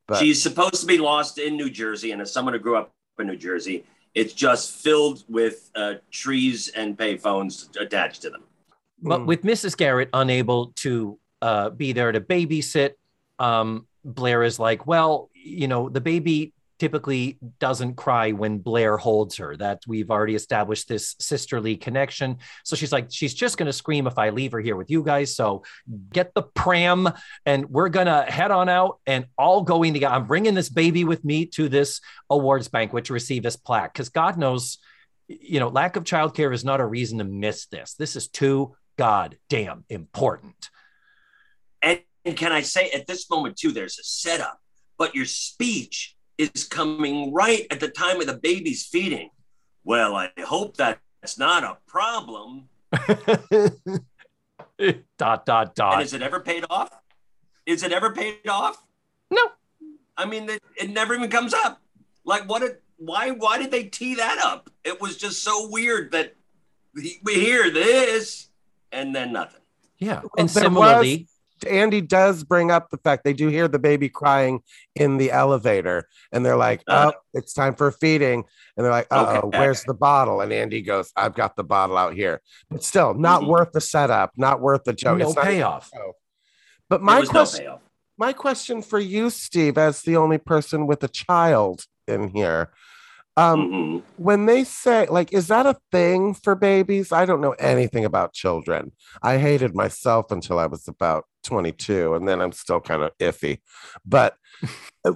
[0.08, 2.86] But She's supposed to be lost in New Jersey, and as someone who grew up
[2.88, 8.42] in New Jersey, it's just filled with uh, trees and payphones attached to them.
[9.00, 9.26] But Mm.
[9.26, 9.76] with Mrs.
[9.76, 12.92] Garrett unable to uh, be there to babysit,
[13.38, 19.36] um, Blair is like, well, you know, the baby typically doesn't cry when Blair holds
[19.36, 19.56] her.
[19.56, 22.38] That we've already established this sisterly connection.
[22.64, 25.02] So she's like, she's just going to scream if I leave her here with you
[25.02, 25.34] guys.
[25.34, 25.64] So
[26.12, 27.08] get the pram
[27.46, 30.14] and we're going to head on out and all going together.
[30.14, 34.08] I'm bringing this baby with me to this awards banquet to receive this plaque because
[34.08, 34.78] God knows,
[35.28, 37.94] you know, lack of childcare is not a reason to miss this.
[37.94, 40.70] This is too goddamn important.
[41.82, 44.58] And, and can I say at this moment, too, there's a setup,
[44.96, 49.30] but your speech is coming right at the time of the baby's feeding.
[49.84, 52.68] Well, I hope that's not a problem.
[55.18, 56.02] dot dot And dot.
[56.02, 56.90] is it ever paid off?
[57.66, 58.82] Is it ever paid off?
[59.30, 59.42] No.
[60.16, 61.80] I mean, it, it never even comes up.
[62.24, 62.60] Like, what?
[62.60, 63.30] Did, why?
[63.30, 64.70] Why did they tee that up?
[64.84, 66.34] It was just so weird that
[66.94, 68.48] we we hear this
[68.92, 69.60] and then nothing.
[69.98, 71.28] Yeah, and there similarly,
[71.66, 74.60] Andy does bring up the fact they do hear the baby crying
[74.94, 77.12] in the elevator, and they're like, Uh.
[77.14, 78.44] "Oh, it's time for feeding,"
[78.76, 79.58] and they're like, "Uh oh, Okay.
[79.58, 83.42] where's the bottle?" And Andy goes, "I've got the bottle out here," but still, not
[83.42, 83.46] Mhm.
[83.48, 85.18] worth the setup, not worth the joke.
[85.18, 85.90] no It's payoff.
[86.88, 87.80] But my question, no
[88.16, 92.70] my question for you, Steve, as the only person with a child in here,
[93.36, 94.02] um, Mhm.
[94.16, 98.32] when they say like is that a thing for babies i don't know anything about
[98.32, 98.92] children
[99.22, 103.58] i hated myself until i was about 22 and then i'm still kind of iffy
[104.06, 104.36] but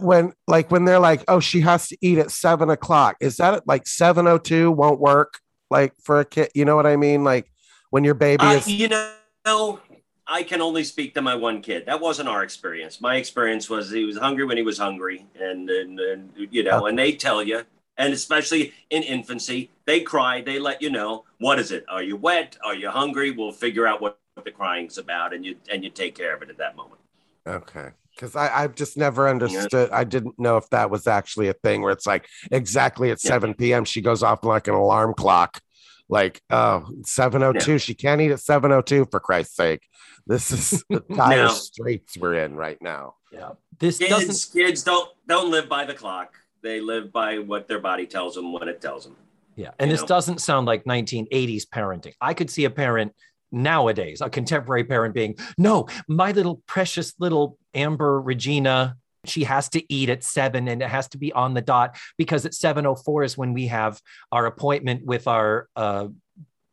[0.01, 3.67] when like when they're like oh she has to eat at seven o'clock is that
[3.67, 5.39] like 702 won't work
[5.71, 7.51] like for a kid you know what i mean like
[7.91, 9.81] when your baby Uh, is you know,
[10.27, 11.87] I can only speak to my one kid.
[11.87, 13.01] That wasn't our experience.
[13.01, 16.85] My experience was he was hungry when he was hungry, and and, and you know,
[16.85, 17.65] and they tell you,
[17.99, 20.41] and especially in infancy, they cry.
[20.41, 21.85] They let you know what is it?
[21.89, 22.57] Are you wet?
[22.65, 23.31] Are you hungry?
[23.33, 26.43] We'll figure out what, what the crying's about, and you and you take care of
[26.43, 27.01] it at that moment.
[27.47, 27.89] Okay.
[28.15, 29.91] Because I've just never understood.
[29.91, 33.29] I didn't know if that was actually a thing where it's like exactly at Yeah.
[33.31, 33.85] 7 p.m.
[33.85, 35.61] She goes off like an alarm clock.
[36.09, 37.79] Like, oh, 702.
[37.79, 39.83] She can't eat at 702 for Christ's sake.
[40.27, 41.49] This is the dire No.
[41.51, 43.15] straits we're in right now.
[43.31, 44.53] Yeah, this Kids, doesn't.
[44.53, 46.35] kids don't don't live by the clock.
[46.69, 49.17] They live by what their body tells them when it tells them.
[49.57, 50.09] Yeah, and you this know.
[50.09, 52.13] doesn't sound like 1980s parenting.
[52.21, 53.15] I could see a parent
[53.51, 59.83] nowadays, a contemporary parent being, no, my little precious little Amber Regina, she has to
[59.91, 63.39] eat at seven and it has to be on the dot because at 7.04 is
[63.39, 63.99] when we have
[64.31, 66.09] our appointment with our uh,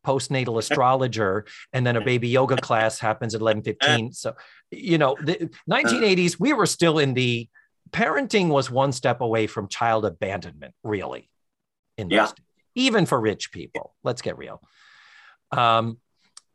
[0.05, 4.36] postnatal astrologer and then a baby yoga class happens at 11.15 so
[4.69, 7.49] you know the 1980s we were still in the
[7.95, 11.29] parenting was one step away from child abandonment really
[11.97, 12.25] in Yeah.
[12.25, 12.34] days
[12.77, 13.95] even for rich people.
[14.03, 14.62] Let's get real.
[15.51, 15.97] Um,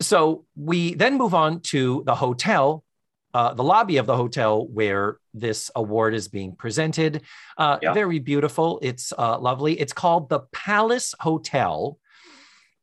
[0.03, 2.85] so we then move on to the hotel,
[3.33, 7.23] uh, the lobby of the hotel where this award is being presented.
[7.57, 7.95] Uh, Yeah.
[7.95, 8.79] Very beautiful.
[8.83, 9.81] It's uh, lovely.
[9.81, 11.99] It's called the Palace Hotel,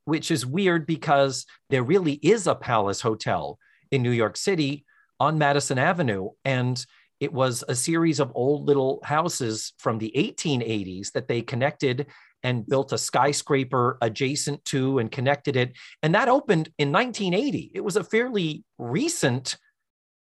[0.05, 3.59] which is weird because there really is a Palace Hotel
[3.91, 4.83] in New York City
[5.19, 6.29] on Madison Avenue.
[6.43, 6.83] And
[7.19, 12.07] it was a series of old little houses from the 1880s that they connected
[12.43, 15.73] and built a skyscraper adjacent to and connected it.
[16.03, 17.71] And that opened in 1980.
[17.73, 19.57] It was a fairly recent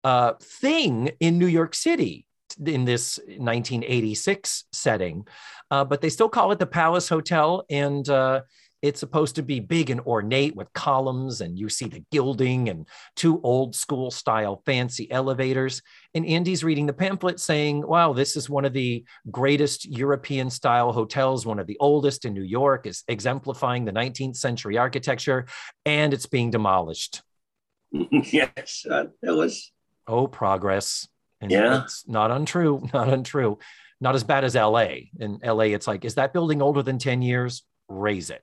[0.03, 2.25] uh, thing in New York City
[2.63, 5.25] in this 1986 setting.
[5.71, 7.63] Uh, but they still call it the Palace Hotel.
[7.69, 8.41] And uh,
[8.83, 12.85] it's supposed to be big and ornate with columns, and you see the gilding and
[13.15, 15.81] two old school style fancy elevators.
[16.13, 20.91] And Andy's reading the pamphlet saying, Wow, this is one of the greatest European style
[20.91, 25.45] hotels, one of the oldest in New York, is exemplifying the 19th century architecture,
[25.85, 27.23] and it's being demolished.
[28.11, 29.71] yes, uh, it was.
[30.07, 31.07] Oh, progress.
[31.39, 31.83] And Yeah.
[31.83, 33.59] it's not untrue, not untrue.
[34.01, 34.87] Not as bad as LA.
[35.17, 37.63] In LA, it's like, is that building older than 10 years?
[37.87, 38.41] Raze it,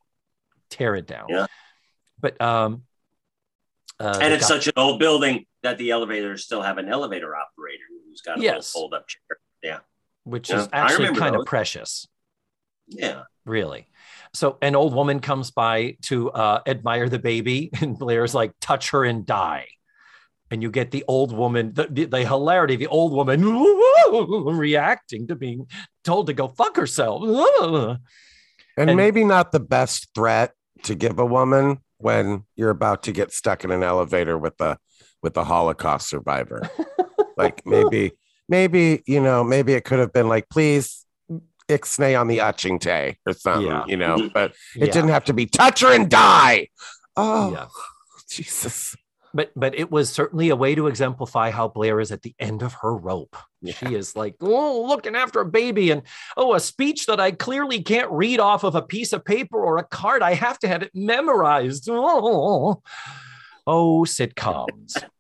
[0.71, 1.27] tear it down.
[1.29, 1.47] Yeah.
[2.21, 2.83] But um
[3.99, 7.35] uh, and it's guy- such an old building that the elevators still have an elevator
[7.37, 8.75] operator who's got a Yes.
[8.75, 9.21] little fold up chair.
[9.63, 9.79] Yeah.
[10.25, 12.07] which Yeah, is actually remember kind of precious,
[12.89, 13.23] Yeah.
[13.45, 13.87] really.
[14.33, 18.91] So an old woman comes by to uh, admire the baby, and Blair's like, "Touch
[18.91, 19.67] her and die."
[20.53, 23.43] And you get the old woman, the, the, the hilarity, the old woman
[24.57, 25.67] reacting to being
[26.05, 27.23] told to go fuck herself.
[28.77, 30.53] And, And- maybe not the best threat
[30.85, 34.79] to give a woman when you're about to get stuck in an elevator with a
[35.23, 36.63] with a Holocaust survivor.
[37.37, 38.13] like maybe,
[38.49, 41.05] maybe, you know, maybe it could have been like, please
[41.69, 43.85] ixnay on the Uchingte or something, Yeah.
[43.87, 44.93] you know, but it Yeah.
[44.93, 46.69] didn't have to be touch her and die.
[47.17, 47.67] Oh Yeah.
[48.29, 48.97] Jesus.
[49.33, 52.63] But but it was certainly a way to exemplify how Blair is at the end
[52.63, 53.37] of her rope.
[53.65, 56.03] She is like, oh, looking after a baby, and
[56.37, 59.79] oh, a speech that I clearly can't read off of a piece of paper or
[59.79, 60.23] a card.
[60.23, 61.89] I have to have it memorized.
[61.91, 62.83] Oh,
[63.67, 65.03] oh sitcoms.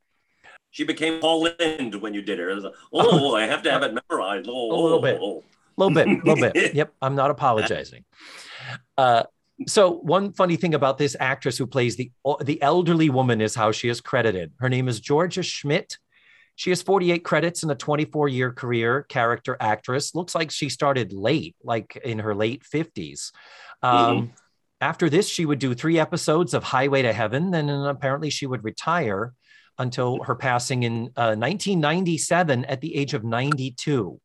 [0.72, 2.54] She became Paul Lynde when you did her.
[2.54, 4.48] Like, oh, I have to have it memorized.
[4.48, 5.18] Oh, A little bit.
[5.20, 5.42] oh,
[5.76, 6.74] A little bit, a little bit.
[6.74, 8.04] Yep, I'm not apologizing.
[8.96, 9.24] Uh,
[9.66, 12.10] so one funny thing about this actress who plays the
[12.42, 14.52] the elderly woman is how she is credited.
[14.58, 15.98] Her name is Georgia Schmidt.
[16.56, 20.14] She has 48 credits in a 24 year career, character actress.
[20.14, 23.32] Looks like she started late, like in her late 50s.
[23.82, 24.32] Um,
[24.82, 28.46] After this, she would do three episodes of Highway to Heaven, and then apparently she
[28.46, 29.34] would retire
[29.78, 34.20] until her passing in uh, 1997 at the age of 92.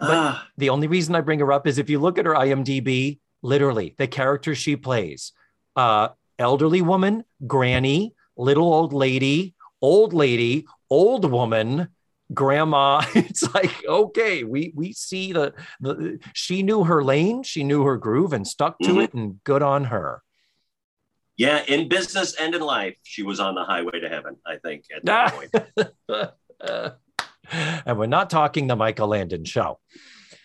[0.00, 3.18] Ah, The only reason I bring her up is if you look at her IMDb,
[3.42, 5.32] literally the character she plays
[5.76, 11.88] uh, elderly woman, granny, little old lady, old lady, old woman,
[12.34, 13.02] grandma.
[13.14, 17.96] It's like, okay, we we see the the she knew her lane, she knew her
[17.96, 19.04] groove and stuck to Mhm.
[19.04, 20.22] it, and good on her.
[21.36, 24.84] yeah, in business and in life, she was on the highway to heaven, I think,
[24.94, 25.50] at that point.
[27.86, 29.78] and we're not talking the Michael Landon show.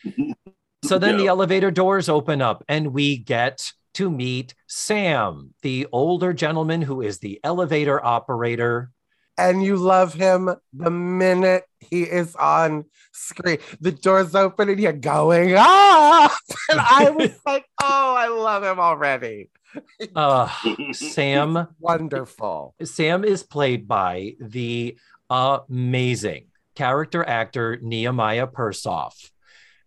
[0.83, 6.33] So then the elevator doors open up and we get to meet Sam, the older
[6.33, 8.91] gentleman who is the elevator operator.
[9.37, 13.57] And you love him the minute he is on screen.
[13.81, 16.37] The doors open and you're going, ah!
[16.69, 19.49] And I was like, oh, I love him already.
[20.15, 20.47] Uh,
[20.91, 22.75] Sam Wonderful.
[22.83, 24.99] Sam is played by the
[25.31, 29.31] amazing character actor Nehemiah Persoff.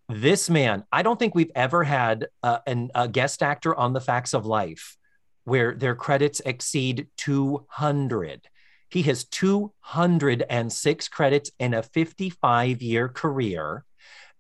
[0.09, 4.01] This man, I don't think we've ever had uh, an, a guest actor on The
[4.01, 4.97] Facts of Life
[5.47, 8.49] where their credits exceed 200.
[8.90, 13.85] He has 206 credits in a 55 year career.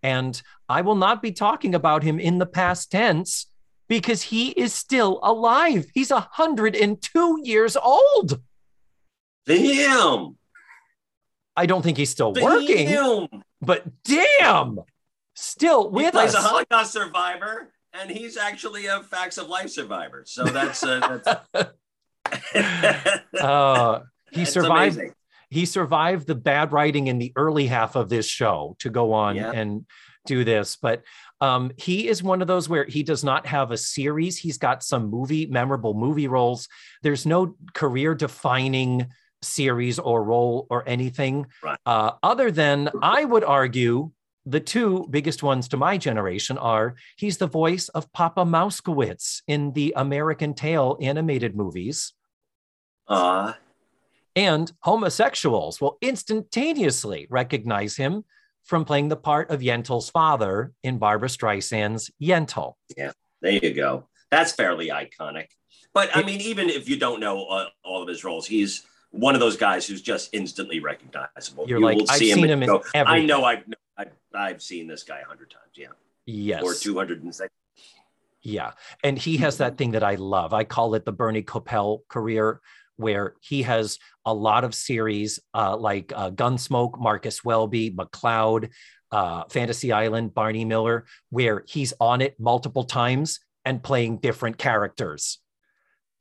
[0.02, 3.46] And I will not be talking about him in the past tense
[3.88, 5.86] because he is still alive.
[5.94, 8.40] He's 102 years old.
[9.46, 10.36] Damn.
[11.56, 13.28] I don't think he's still working, Damn.
[13.62, 14.80] but damn,
[15.36, 16.44] still He plays us.
[16.44, 20.24] a Holocaust survivor, and he's actually a facts of life survivor.
[20.26, 21.20] So that's uh,
[21.54, 21.70] that's.
[23.40, 24.00] Uh,
[24.32, 24.96] he survived.
[24.96, 25.14] amazing.
[25.50, 29.36] He survived the bad writing in the early half of this show to go on
[29.36, 29.52] Yeah.
[29.52, 29.86] and
[30.26, 31.02] do this, but
[31.40, 34.36] um, he is one of those where he does not have a series.
[34.38, 36.66] He's got some movie, memorable movie roles.
[37.02, 39.06] There's no career defining
[39.42, 41.78] series or role or anything Right.
[41.86, 44.10] uh, other than I would argue
[44.46, 49.72] the two biggest ones to my generation are he's the voice of Papa Mousekewitz in
[49.72, 52.14] the American Tail animated movies,
[53.08, 53.52] Uh,
[54.34, 58.24] and homosexuals will instantaneously recognize him
[58.64, 62.74] from playing the part of Yentl's father in Barbra Streisand's Yentl.
[62.96, 64.08] Yeah, there you go.
[64.30, 65.48] That's fairly iconic.
[65.94, 69.34] But I mean, even if you don't know uh, all of his roles, he's one
[69.34, 71.64] of those guys who's just instantly recognizable.
[71.68, 73.64] You're like, will I've see seen him in go, I know I've,
[73.96, 75.88] I've I've seen this guy a hundred times, yeah,
[76.26, 76.62] Yes.
[76.62, 77.52] or two hundred and six.
[78.42, 78.72] Yeah.
[79.02, 80.52] And he has that thing that I love.
[80.54, 82.60] I call it the Bernie Kopell career,
[82.96, 88.70] where he has a lot of series uh, like uh, Gunsmoke, Marcus Welby, McCloud,
[89.10, 95.40] uh, Fantasy Island, Barney Miller, where he's on it multiple times and playing different characters.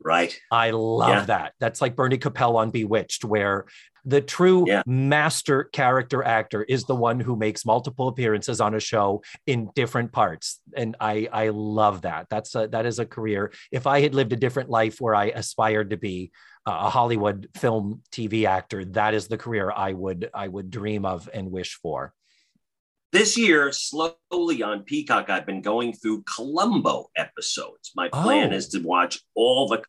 [0.04, 0.39] Right.
[0.52, 1.26] I love Yeah.
[1.26, 1.54] that.
[1.60, 3.66] That's like Bernie Kopell on Bewitched, where
[4.04, 4.84] the true Yeah.
[4.86, 10.12] master character actor is the one who makes multiple appearances on a show in different
[10.12, 12.28] parts, and I I love that.
[12.30, 13.52] That's a that is a career.
[13.72, 16.32] If I had lived a different life where I aspired to be
[16.68, 21.06] uh, a Hollywood film TV actor, that is the career I would I would dream
[21.06, 22.14] of and wish for.
[23.16, 27.93] This year, slowly on Peacock, I've been going through Columbo episodes.
[27.95, 28.57] My plan Oh.
[28.57, 29.82] is to watch all the,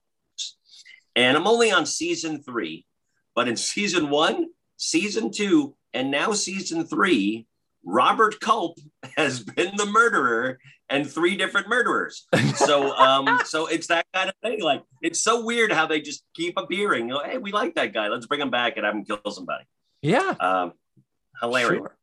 [1.16, 2.86] and I'm only on season three.
[3.34, 4.46] But in season one,
[4.76, 7.48] season two, and now season three,
[7.84, 8.78] Robert Culp
[9.16, 12.28] has been the murderer and three different murderers.
[12.54, 14.62] So, um, so it's that kind of thing.
[14.62, 17.08] Like it's so weird how they just keep appearing.
[17.08, 18.06] You know, hey, we like that guy.
[18.06, 19.64] Let's bring him back and have him kill somebody.
[20.00, 20.74] Yeah, Um,
[21.42, 21.80] hilarious.
[21.80, 21.95] sure.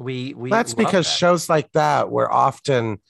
[0.00, 1.12] We we That's because that.
[1.12, 3.00] shows like that were often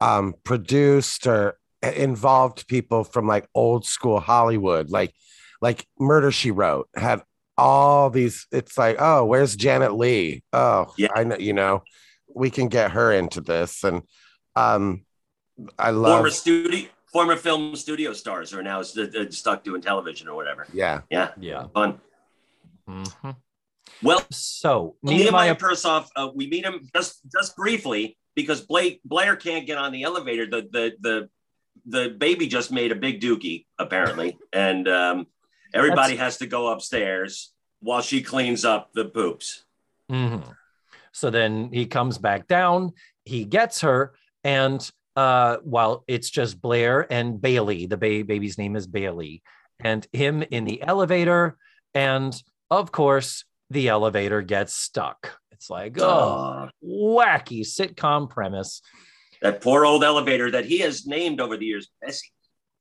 [0.00, 5.14] um, produced or involved people from like old school Hollywood, like
[5.60, 7.22] like Murder She Wrote had
[7.56, 8.48] all these.
[8.50, 10.42] It's like, oh, where's Janet Leigh?
[10.52, 11.08] Oh, Yeah.
[11.14, 11.84] I know, you know,
[12.34, 14.02] we can get her into this, and
[14.56, 15.04] um,
[15.78, 20.28] I love, former studio former film studio stars are now st- uh, stuck doing television
[20.28, 21.66] or whatever yeah, yeah Yeah.
[21.74, 22.00] fun
[22.88, 23.36] Mhm.
[24.02, 29.66] Well So nehemiah persoff uh, we meet him just just briefly because blake blair can't
[29.66, 31.28] get on the elevator the the the
[31.86, 35.26] the baby just made a big dookie apparently and um
[35.74, 39.64] everybody has to go upstairs while she cleans up the poops
[40.10, 40.42] Mhm.
[41.12, 42.92] So then he comes back down,
[43.24, 44.12] he gets her,
[44.44, 44.80] and
[45.16, 49.42] uh, while it's just Blair and Bailey, the ba- baby's name is Bailey,
[49.80, 51.56] and him in the elevator.
[51.94, 52.34] And
[52.70, 55.38] of course, the elevator gets stuck.
[55.50, 58.82] It's like, oh, Aw, wacky sitcom premise.
[59.40, 62.28] that poor old elevator that he has named over the years bessie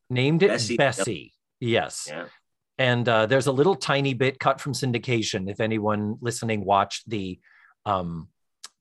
[0.09, 0.77] Named it Bessie.
[0.77, 1.33] Bessie.
[1.59, 2.05] Yes.
[2.09, 2.25] yeah
[2.77, 7.39] and uh, there's a little tiny bit cut from syndication if anyone listening watched the
[7.85, 8.27] um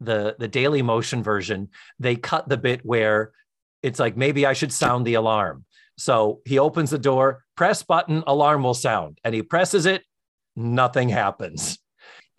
[0.00, 3.32] the the daily motion version they cut the bit where
[3.82, 5.64] it's like maybe i should sound the alarm
[5.98, 10.02] so he opens the door press button alarm will sound and he presses it
[10.56, 11.78] nothing happens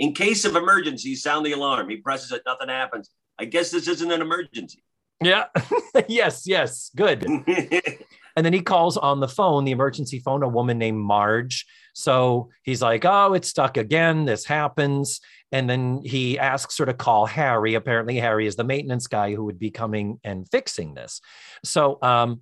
[0.02, 1.88] In case of emergency, sound the alarm.
[1.88, 3.12] He presses it, nothing happens.
[3.38, 4.84] I guess this isn't an emergency.
[5.24, 5.46] yeah
[6.08, 7.24] yes yes good
[8.36, 11.66] And then he calls on the phone, the emergency phone, a woman named Marge.
[11.94, 14.26] So he's like, oh, it's stuck again.
[14.26, 15.20] This happens.
[15.52, 17.74] And then he asks her to call Harry.
[17.74, 21.20] Apparently, Harry is the maintenance guy who would be coming and fixing this.
[21.66, 22.42] So um,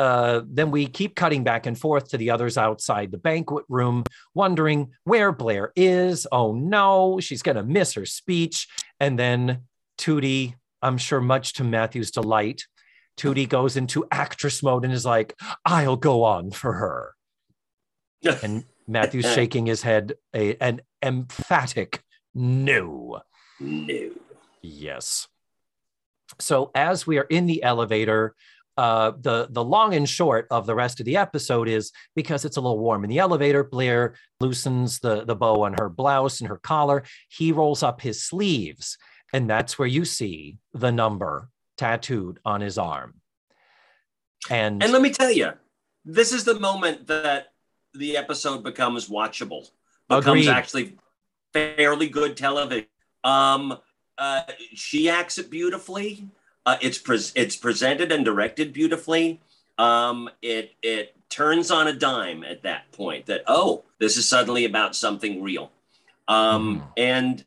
[0.00, 4.02] uh, then we keep cutting back and forth to the others outside the banquet room,
[4.32, 6.26] wondering where Blair is.
[6.32, 8.66] Oh no, she's going to miss her speech.
[8.98, 9.64] And then
[9.98, 12.64] Tootie, I'm sure much to Matthew's delight,
[13.18, 17.14] Tootie goes into actress mode and is like, I'll go on for her.
[18.42, 22.02] And Matthew's shaking his head, a, an emphatic
[22.34, 23.20] no.
[23.60, 24.10] no.
[24.62, 25.28] Yes.
[26.38, 28.34] So as we are in the elevator,
[28.80, 32.56] uh, the the long and short of the rest of the episode is because it's
[32.56, 33.62] a little warm in the elevator.
[33.62, 37.02] Blair loosens the the bow on her blouse and her collar.
[37.28, 38.96] He rolls up his sleeves,
[39.34, 43.20] and that's where you see the number tattooed on his arm.
[44.48, 45.52] And, And let me tell you,
[46.06, 47.48] this is the moment that
[47.92, 49.68] the episode becomes watchable,
[50.08, 50.48] becomes Agreed.
[50.48, 50.96] actually
[51.52, 52.86] fairly good television.
[53.24, 53.76] Um,
[54.16, 56.30] uh, she acts it beautifully.
[56.66, 59.40] Uh, it's pres it's presented and directed beautifully.
[59.78, 63.26] Um, it it turns on a dime at that point.
[63.26, 65.70] That oh, this is suddenly about something real.
[66.28, 66.92] Um, Mhm.
[66.96, 67.44] And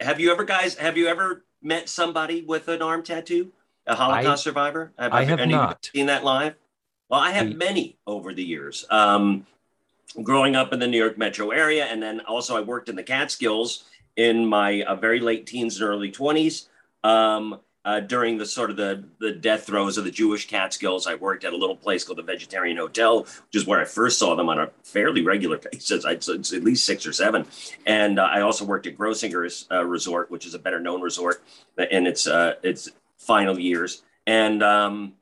[0.00, 3.52] have you ever, guys, have you ever met somebody with an arm tattoo?
[3.86, 4.92] A Holocaust survivor?
[4.98, 5.90] Have, I have any not.
[5.92, 6.54] seen that live?
[7.08, 8.84] Well, I have many over the years.
[8.90, 9.46] Um,
[10.22, 13.02] growing up in the New York metro area, and then also I worked in the
[13.02, 13.84] Catskills
[14.16, 16.68] in my uh, very late teens and early 20s.
[17.02, 21.16] Um, uh, during the sort of the, the death throes of the Jewish Catskills, I
[21.16, 24.36] worked at a little place called the Vegetarian Hotel, which is where I first saw
[24.36, 26.04] them on a fairly regular basis.
[26.04, 27.44] I'd at least six or seven.
[27.86, 31.42] And uh, I also worked at Grossinger's uh, Resort, which is a better known resort
[31.90, 34.02] in its uh, its final years.
[34.26, 35.14] And um,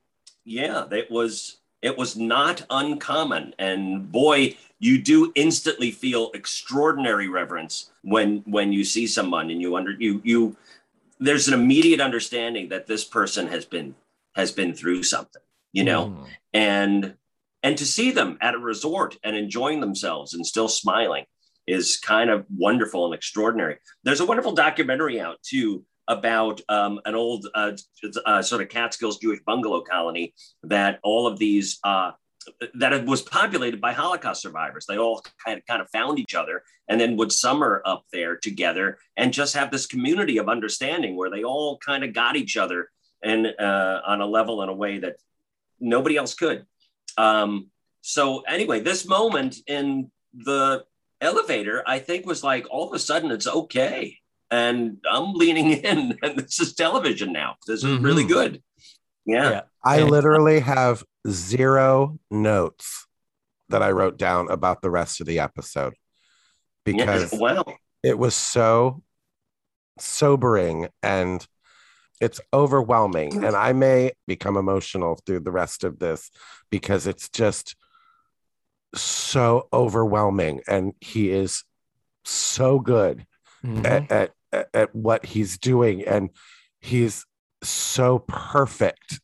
[0.44, 3.54] yeah, it was It was not uncommon.
[3.58, 9.76] And boy, you do instantly feel extraordinary reverence when when you see someone and you
[9.76, 10.56] under you you
[11.20, 13.94] there's an immediate understanding that this person has been
[14.34, 15.42] has been through something,
[15.72, 16.28] you know, Mm.
[16.54, 17.14] and
[17.62, 21.26] and to see them at a resort and enjoying themselves and still smiling
[21.66, 23.76] is kind of wonderful and extraordinary.
[24.02, 27.72] There's a wonderful documentary out too about um, an old uh,
[28.24, 32.12] uh, sort of Catskills Jewish bungalow colony that all of these uh,
[32.74, 34.86] that it was populated by Holocaust survivors.
[34.86, 38.36] They all kind of kind of found each other and then would summer up there
[38.36, 42.56] together and just have this community of understanding where they all kind of got each
[42.56, 42.88] other
[43.22, 45.16] and uh, on a level in a way that
[45.78, 46.64] nobody else could.
[47.18, 47.68] Um,
[48.00, 50.84] so anyway, this moment in the
[51.20, 54.16] elevator, I think was like all of a sudden it's okay.
[54.50, 57.56] And I'm leaning in and this is television now.
[57.66, 58.28] This is really Mhm.
[58.28, 58.62] good.
[59.26, 59.50] Yeah.
[59.50, 59.60] Yeah.
[59.84, 63.06] I literally have zero notes
[63.68, 65.94] that I wrote down about the rest of the episode
[66.84, 67.38] because yeah.
[67.38, 67.64] Wow.
[68.02, 69.02] it was so
[69.98, 71.46] sobering and
[72.20, 73.44] it's overwhelming.
[73.44, 76.30] And I may become emotional through the rest of this
[76.70, 77.76] because it's just
[78.94, 80.60] so overwhelming.
[80.66, 81.64] And he is
[82.24, 83.26] so good
[83.64, 83.86] Mhm.
[83.86, 86.04] at, at, at, at what he's doing.
[86.04, 86.30] And
[86.80, 87.24] he's
[87.62, 89.18] so perfect i-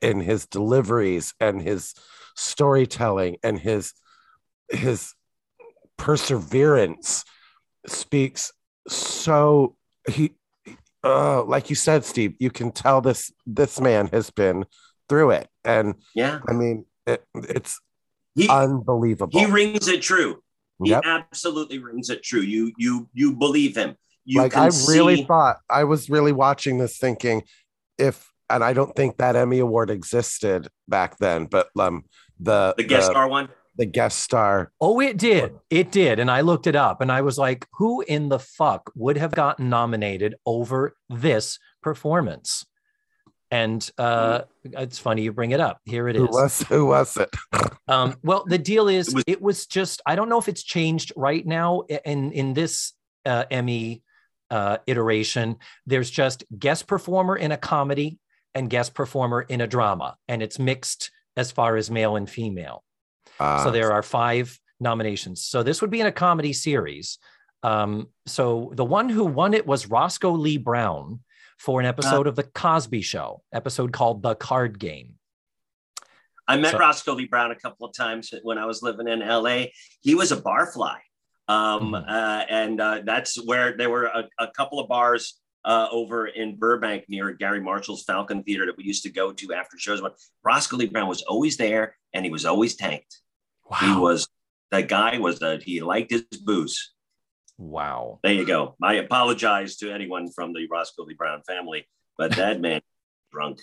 [0.00, 1.94] in his deliveries and his
[2.36, 3.92] storytelling and his
[4.70, 5.14] his
[5.96, 7.24] perseverance
[7.86, 8.52] speaks
[8.88, 9.76] so
[10.08, 10.32] he
[11.04, 14.64] uh like you said steve you can tell this this man has been
[15.08, 16.40] through it and Yeah.
[16.48, 17.80] i mean it, it's
[18.34, 20.42] He unbelievable he rings it true.
[20.82, 21.02] He Yep.
[21.04, 22.40] absolutely rings it true.
[22.40, 23.96] You you you believe him.
[24.24, 27.42] You like can i really see- thought i was really watching this thinking
[27.98, 32.04] if and i don't think that emmy award existed back then but um
[32.38, 33.48] the the guest the, star one.
[33.76, 35.54] the guest star Oh, it did.
[35.70, 36.18] It did.
[36.18, 39.32] And I looked it up and I was like, who in the fuck would have
[39.32, 42.64] gotten nominated over this performance?
[43.50, 45.80] And uh, it's funny you bring it up.
[45.84, 46.20] Here it is.
[46.22, 46.34] who is.
[46.34, 47.30] was who was it
[47.88, 50.62] Um, well, the deal is, It was- it was just, I don't know if it's
[50.62, 52.92] changed right now in, in this
[53.26, 54.02] uh, Emmy
[54.50, 55.56] uh, iteration.
[55.86, 58.18] There's just guest performer in a comedy
[58.54, 62.82] and guest performer in a drama, and it's mixed as far as male and female.
[63.38, 65.44] Uh, So there are five nominations.
[65.44, 67.18] So this would be in a comedy series.
[67.62, 71.20] Um, so the one who won it was Roscoe Lee Browne
[71.58, 75.14] for an episode of The Cosby Show, episode called The Card Game.
[76.48, 79.20] I met So- Roscoe Lee Browne a couple of times when I was living in
[79.20, 79.66] LA.
[80.00, 80.96] He was a barfly.
[81.48, 82.04] Um, Mhm.
[82.08, 86.56] uh, and uh, that's where there were a, a couple of bars uh, over in
[86.56, 90.00] Burbank near Garry Marshall's Falcon Theater that we used to go to after shows.
[90.00, 93.20] But Roscoe Lee Browne was always there and he was always tanked.
[93.70, 93.78] Wow.
[93.80, 94.28] He was,
[94.70, 96.92] the guy was that he liked his booze.
[97.58, 98.20] Wow.
[98.22, 98.76] There you go.
[98.82, 101.86] I apologize to anyone from the Roscoe Lee Browne family,
[102.16, 102.80] but that man
[103.30, 103.60] drunk.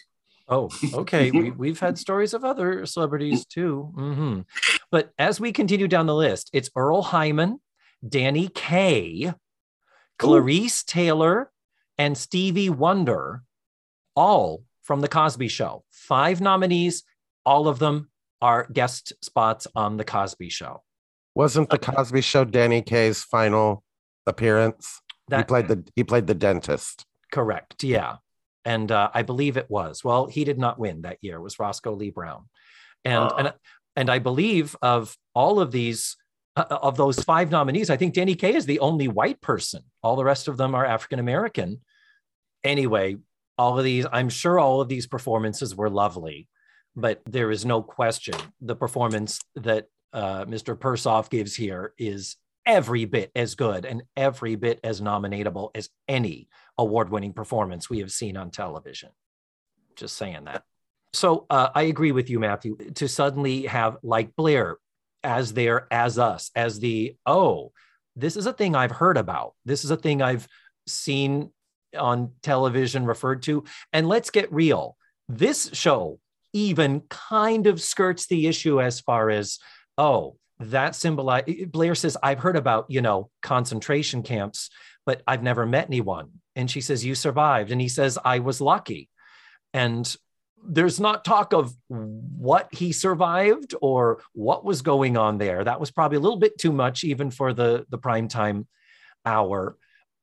[0.47, 1.31] Oh, okay.
[1.31, 3.91] we, we've had stories of other celebrities too.
[3.95, 4.45] Mhm.
[4.91, 7.59] But as we continue down the list, it's Earle Hyman,
[8.07, 9.33] Danny Kaye,
[10.17, 11.51] Clarice Taylor,
[11.97, 13.43] and Stevie Wonder,
[14.15, 15.83] all from The Cosby Show.
[15.91, 17.03] Five nominees,
[17.45, 18.09] all of them
[18.41, 20.83] are guest spots on The Cosby Show.
[21.35, 23.83] wasn't the cosby show danny kaye's final
[24.25, 25.01] appearance
[25.35, 28.17] he played the he played the dentist correct, yeah.
[28.65, 30.03] And uh, I believe it was.
[30.03, 31.37] Well, he did not win that year.
[31.37, 32.45] It was Roscoe Lee Browne,
[33.05, 33.35] and Ah.
[33.37, 33.53] and
[33.95, 36.15] and I believe of all of these
[36.55, 39.83] uh, of those five nominees, I think Danny Kaye is the only white person.
[40.03, 41.81] All the rest of them are African American.
[42.67, 43.15] Anyway,
[43.57, 46.49] all of these, I'm sure all of these performances were lovely,
[46.97, 50.77] but there is no question the performance that uh, Mr.
[50.77, 56.49] Persoff gives here is every bit as good and every bit as nominatable as any
[56.77, 59.11] award-winning performance we have seen on television.
[59.95, 60.63] Just saying that.
[61.13, 62.75] So uh, I agree with you, Matthew.
[62.95, 64.75] To suddenly have like Blair
[65.23, 67.71] as there as us as the oh,
[68.17, 69.53] this is a thing I've heard about.
[69.63, 70.49] This is a thing I've
[70.85, 71.51] seen
[71.97, 73.63] on television referred to.
[73.93, 74.97] And let's get real.
[75.29, 76.19] This show
[76.53, 79.59] even kind of skirts the issue as far as
[79.97, 84.69] oh, that symbolize Blair says, I've heard about, you know, concentration camps,
[85.05, 86.29] but I've never met anyone.
[86.55, 87.71] And she says, You survived.
[87.71, 89.09] And he says, I was lucky.
[89.73, 90.15] And
[90.67, 95.63] there's not talk of what he survived or what was going on there.
[95.63, 98.67] That was probably a little bit too much, even for the the prime time
[99.25, 99.77] hour.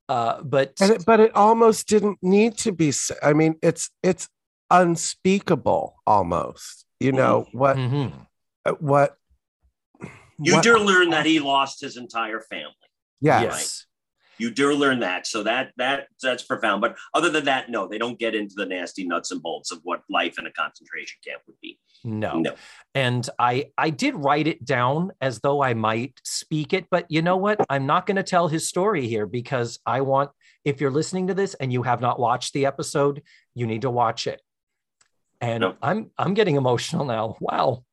[0.09, 2.93] Uh, but and it, but it almost didn't need to be
[3.23, 4.29] I mean it's it's
[4.71, 8.27] unspeakable almost you know what Mhm.
[8.67, 9.17] uh, what
[10.39, 12.75] You what- do learn that he lost his entire family.
[13.21, 13.87] yes.
[14.39, 16.81] You do learn that, so that that that's profound.
[16.81, 19.81] But other than that, no, they don't get into the nasty nuts and bolts of
[19.85, 21.79] what life in a concentration camp would be.
[22.03, 22.39] No.
[22.41, 22.55] No,
[22.95, 27.23] And I I did write it down as though I might speak it, but you
[27.23, 27.61] know what?
[27.71, 30.31] I'm not going to tell his story here because I want
[30.65, 33.23] if you're listening to this and you have not watched the episode,
[33.55, 34.41] you need to watch it.
[35.41, 35.77] And No.
[35.83, 37.37] I'm I'm getting emotional now.
[37.41, 37.85] Wow.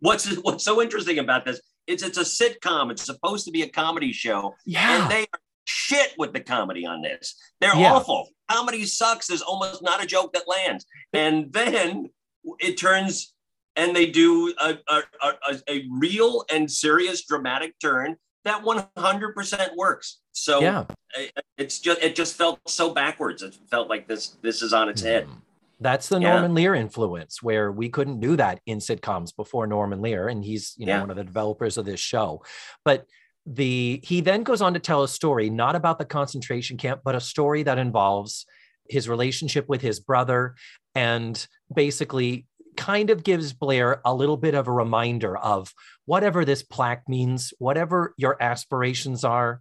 [0.00, 2.90] what's what's so interesting about this is it's a sitcom.
[2.90, 5.02] It's supposed to be a comedy show, Yeah.
[5.02, 7.34] and they are shit with the comedy on this.
[7.60, 7.92] They're Yeah.
[7.94, 8.28] awful.
[8.50, 9.26] Comedy sucks.
[9.26, 10.84] There's almost not a joke that lands.
[11.12, 12.10] And then
[12.58, 13.34] it turns
[13.76, 20.20] and they do a, a, a, a real and serious dramatic turn that 100% works.
[20.32, 20.84] So yeah.
[21.16, 23.42] it- it's just it just felt so backwards.
[23.42, 25.26] It felt like this this is on its head.
[25.26, 25.42] Mhm.
[25.78, 26.32] That's the Yeah.
[26.32, 30.74] Norman Lear influence, where we couldn't do that in sitcoms before Norman Lear, and he's
[30.78, 31.00] you know Yeah.
[31.02, 32.42] one of the developers of this show.
[32.84, 33.06] But
[33.52, 37.14] the he then goes on to tell a story not about the concentration camp, but
[37.14, 38.46] a story that involves
[38.88, 40.54] his relationship with his brother,
[40.94, 42.46] and basically
[42.76, 45.74] kind of gives Blair a little bit of a reminder of
[46.06, 49.60] whatever this plaque means, whatever your aspirations are.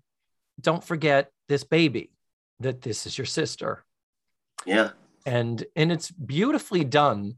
[0.62, 2.12] Don't forget this baby,
[2.60, 3.84] that this is your sister
[4.66, 4.92] Yeah.
[5.26, 7.36] and and it's beautifully done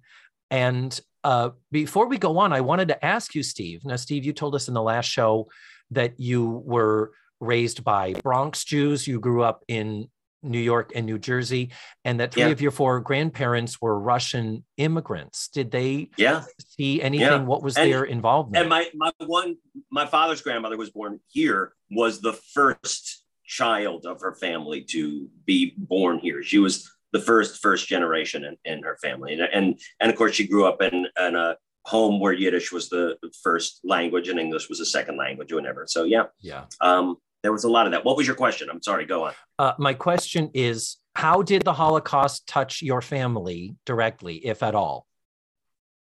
[0.49, 4.33] and uh, before we go on i wanted to ask you steve now steve you
[4.33, 5.47] told us in the last show
[5.91, 10.09] that you were raised by bronx jews you grew up in
[10.43, 11.71] new york and new jersey
[12.05, 12.49] and that three Yeah.
[12.49, 16.43] of your four grandparents were russian immigrants did they Yeah.
[16.59, 17.43] see anything Yeah.
[17.43, 19.57] what was And- their involvement And my my one
[19.91, 25.73] my father's grandmother was born here, was the first child of her family to be
[25.77, 26.41] born here.
[26.41, 29.33] She was the first first generation in, in her family.
[29.33, 32.89] And, and and of course she grew up in, in a home where Yiddish was
[32.89, 35.85] the first language and English was the second language or whatever.
[35.87, 38.05] So yeah, yeah um, there was a lot of that.
[38.05, 38.69] What was your question?
[38.69, 39.33] I'm sorry, go on.
[39.59, 45.07] uh, my question is how did the holocaust touch your family directly if at all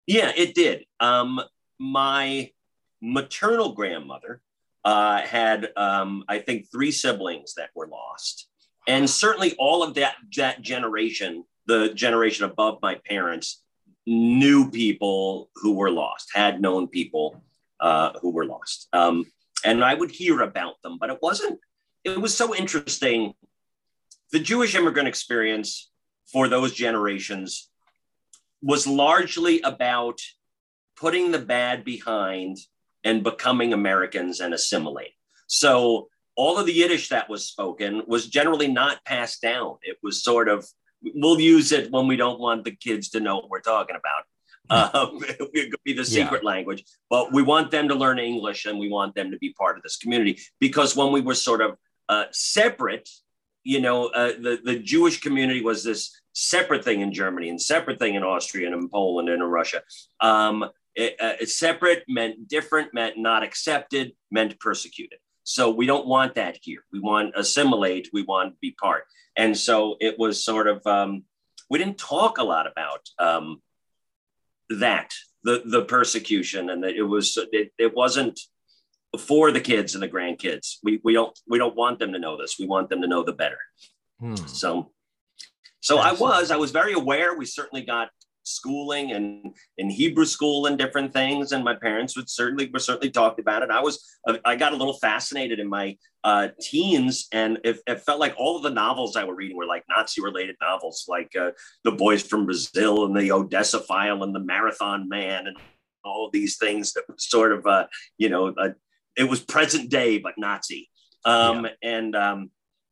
[0.06, 0.84] Yeah, it did.
[0.98, 1.40] Um,
[1.78, 2.50] my
[3.00, 4.42] maternal grandmother
[4.84, 8.48] uh, had, um, I think, three siblings that were lost,
[8.86, 13.62] and certainly all of that that generation, the generation above my parents,
[14.06, 17.42] knew people who were lost, had known people
[17.80, 19.24] uh, who were lost, um,
[19.64, 21.58] and I would hear about them, but it wasn't.
[22.04, 23.34] It was so interesting.
[24.32, 25.90] The Jewish immigrant experience
[26.32, 27.68] for those generations
[28.62, 30.20] was largely about
[30.96, 32.58] putting the bad behind
[33.04, 35.12] and becoming Americans and assimilating.
[35.46, 39.76] So all of the Yiddish that was spoken was generally not passed down.
[39.82, 40.66] It was sort of,
[41.02, 44.94] we'll use it when we don't want the kids to know what we're talking about.
[44.94, 45.18] Um,
[45.52, 46.24] it could be the Yeah.
[46.24, 49.52] secret language, but we want them to learn English and we want them to be
[49.52, 51.76] part of this community because when we were sort of
[52.08, 53.08] uh, separate,
[53.64, 57.98] you know, uh, the, the Jewish community was this separate thing in Germany and separate
[57.98, 59.82] thing in Austria and in Poland and in Russia.
[60.20, 65.18] Um, it, uh, separate meant different, meant not accepted, meant persecuted.
[65.50, 66.84] So we don't want that here.
[66.92, 68.08] We want assimilate.
[68.12, 69.02] We want to be part.
[69.36, 71.24] And so it was sort of um,
[71.68, 73.60] we didn't talk a lot about um,
[74.68, 78.38] that the the persecution and that it was it, it wasn't
[79.18, 80.76] for the kids and the grandkids.
[80.84, 82.56] We we don't we don't want them to know this.
[82.56, 83.58] We want them to know the better.
[84.20, 84.36] Hmm.
[84.36, 84.92] So,
[85.80, 87.34] so I was, I was very aware.
[87.36, 88.10] We certainly got
[88.42, 93.10] schooling and in Hebrew school and different things, and my parents would certainly were certainly
[93.10, 93.70] talked about it.
[93.70, 94.04] I was,
[94.44, 98.56] I got a little fascinated in my uh, teens, and it, it felt like all
[98.56, 101.50] of the novels I were reading were like Nazi-related novels, like uh,
[101.84, 105.56] The Boys from Brazil and The Odessa File and The Marathon Man, and
[106.04, 107.86] all of these things that was sort of, uh,
[108.18, 108.70] you know, uh,
[109.16, 110.88] it was present day but Nazi,
[111.24, 112.50] um, and um,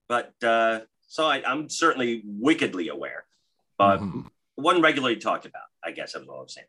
[0.08, 0.32] but.
[0.42, 0.80] Uh,
[1.10, 3.24] so I, I'm certainly wickedly aware,
[3.78, 4.26] but Mhm.
[4.62, 5.62] Wasn't regularly talked about.
[5.84, 6.66] I guess that's all I'm saying.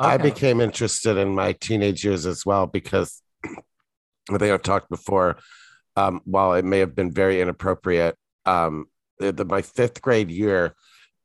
[0.00, 5.38] I became interested in my teenage years as well because I think I've talked before.
[5.96, 8.16] Um, while it may have been very inappropriate,
[8.46, 8.86] um,
[9.20, 10.74] the, the- my fifth grade year,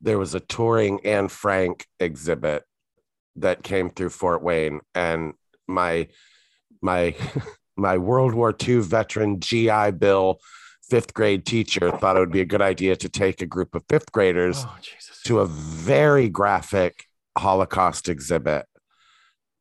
[0.01, 2.63] there was a touring Anne Frank exhibit
[3.37, 5.33] that came through Fort Wayne, and
[5.67, 6.07] my
[6.81, 7.15] my
[7.77, 10.39] my World War II veteran GI Bill
[10.89, 13.83] fifth grade teacher thought it would be a good idea to take a group of
[13.89, 14.77] fifth graders Oh,
[15.25, 17.03] to a very graphic
[17.37, 18.65] Holocaust exhibit.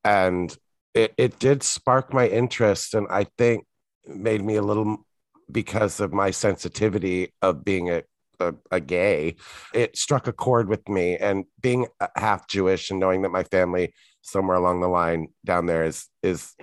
[0.04, 0.56] And
[0.94, 3.66] it, it did spark my interest, and I think
[4.06, 5.04] made me a little
[5.50, 8.02] because of my sensitivity of being a,
[8.40, 9.36] a, a gay,
[9.72, 11.16] it struck a chord with me.
[11.16, 15.66] And being uh, half Jewish and knowing that my family somewhere along the line down
[15.66, 16.54] there is is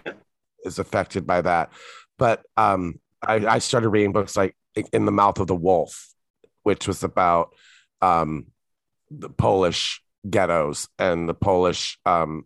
[0.64, 1.72] is affected by that.
[2.18, 4.56] But um, I, I started reading books like
[4.94, 6.14] In the Mouth of the Wolf,
[6.64, 7.56] which was about
[8.02, 8.48] um,
[9.10, 12.46] the Polish ghettos and the Polish, um,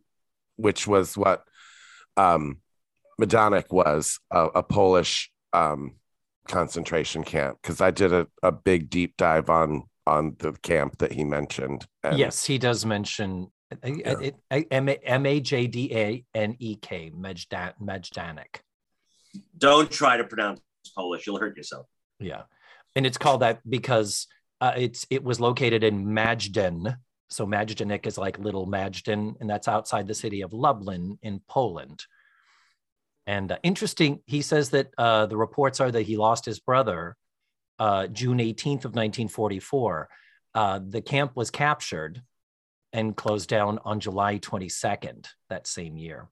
[0.58, 1.44] which was what
[2.18, 2.60] um,
[3.20, 5.96] Majdanek was a, a Polish um,
[6.48, 11.12] concentration camp because I did a, a big deep dive on on the camp that
[11.12, 11.86] he mentioned.
[12.04, 13.52] And yes, he does mention
[13.84, 14.32] yeah.
[14.52, 18.62] M A J D A N E K Majdanek.
[19.58, 20.60] Don't try to pronounce
[20.96, 21.88] Polish; you'll hurt yourself.
[22.20, 22.44] Yeah,
[22.96, 24.28] and it's called that because
[24.62, 26.96] uh, it's it was located in Majden.
[27.30, 32.04] So Majdanek is like Little Majden, and that's outside the city of Lublin in Poland.
[33.28, 37.16] And uh, interesting, he says that uh, the reports are that he lost his brother
[37.78, 40.10] uh, June 18th of 1944.
[40.56, 42.22] Uh, the camp was captured
[42.92, 46.28] and closed down on July 22nd that same year.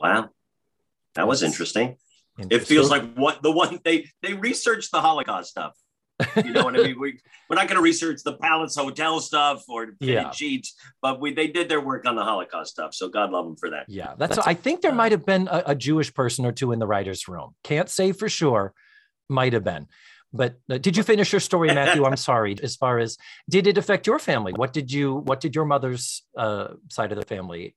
[0.00, 0.30] Wow,
[1.14, 1.98] that was interesting.
[2.38, 2.60] Interesting.
[2.60, 5.74] It feels like what the one they they researched the Holocaust stuff.
[6.36, 6.96] You know what I mean?
[7.00, 10.30] We, we're not going to research the Palace Hotel stuff or yeah.
[10.32, 12.92] sheets, but we they did their work on the Holocaust stuff.
[12.92, 13.84] So God love them for that.
[13.88, 14.36] Yeah, that's.
[14.36, 16.78] that's I think there uh, might have been a, a, Jewish person or two in
[16.78, 17.54] the writers' room.
[17.62, 18.74] Can't say for sure.
[19.28, 19.86] Might have been.
[20.32, 22.04] But uh, did you finish your story, Matthew?
[22.04, 22.56] I'm sorry.
[22.62, 23.16] As far as
[23.48, 24.52] did it affect your family?
[24.52, 25.14] What did you?
[25.14, 27.74] What did your mother's uh, side of the family?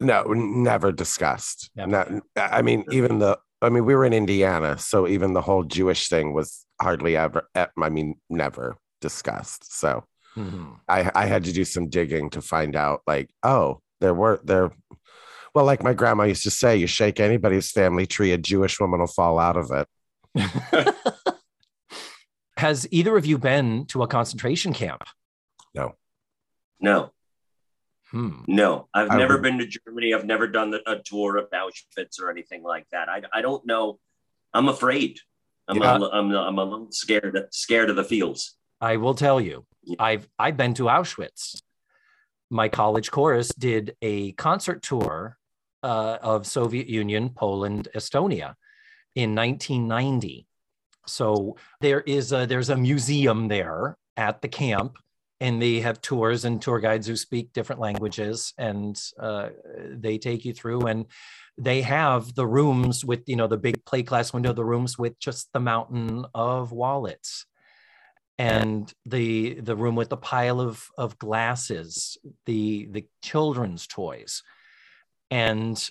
[0.00, 1.70] No, never discussed.
[1.74, 1.90] Never.
[1.90, 3.38] Not, I mean, even the.
[3.60, 7.48] I mean, we were in Indiana, so even the whole Jewish thing was hardly ever
[7.54, 10.04] i mean never discussed so
[10.36, 10.72] mm-hmm.
[10.88, 14.70] i i had to do some digging to find out like oh there were there
[15.54, 19.00] well like my grandma used to say you shake anybody's family tree a jewish woman
[19.00, 19.88] will fall out of it.
[22.56, 25.04] Has either of you been to a concentration camp?
[25.74, 25.94] No.
[26.80, 27.12] No
[28.10, 28.42] Hmm.
[28.46, 29.42] No, I've I never would...
[29.42, 30.14] been to Germany.
[30.14, 33.08] I've never done a tour of Auschwitz or anything like that.
[33.08, 33.98] I, I don't know.
[34.54, 35.18] I'm afraid.
[35.68, 35.98] I'm, yeah.
[35.98, 38.56] a, I'm, a, I'm a little scared scared of the fields.
[38.80, 39.96] I will tell you, yeah.
[39.98, 41.60] I've I've been to Auschwitz.
[42.50, 45.36] My college chorus did a concert tour
[45.82, 48.54] uh, of Soviet Union, Poland, Estonia
[49.14, 50.46] in 1990.
[51.06, 54.96] So there is a, there's a museum there at the camp,
[55.40, 59.50] and they have tours and tour guides who speak different languages, and uh,
[59.90, 61.06] they take you through and
[61.58, 65.18] they have the rooms with you know the big plate glass window the rooms with
[65.18, 67.44] just the mountain of wallets.
[68.40, 72.16] And the the room with the pile of of glasses
[72.46, 74.44] the the children's toys.
[75.28, 75.90] And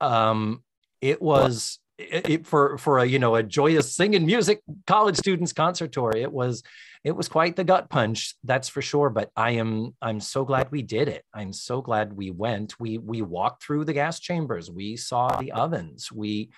[0.00, 0.62] um
[1.00, 5.92] it was it, for for a you know a joyous singing music college students concert
[5.92, 6.62] tour it was
[7.04, 10.70] it was quite the gut punch that's for sure but i am i'm so glad
[10.70, 11.24] we did it.
[11.32, 12.78] I'm so glad we went.
[12.80, 14.70] We we walked through the gas chambers.
[14.70, 16.10] We saw the ovens.
[16.12, 16.50] We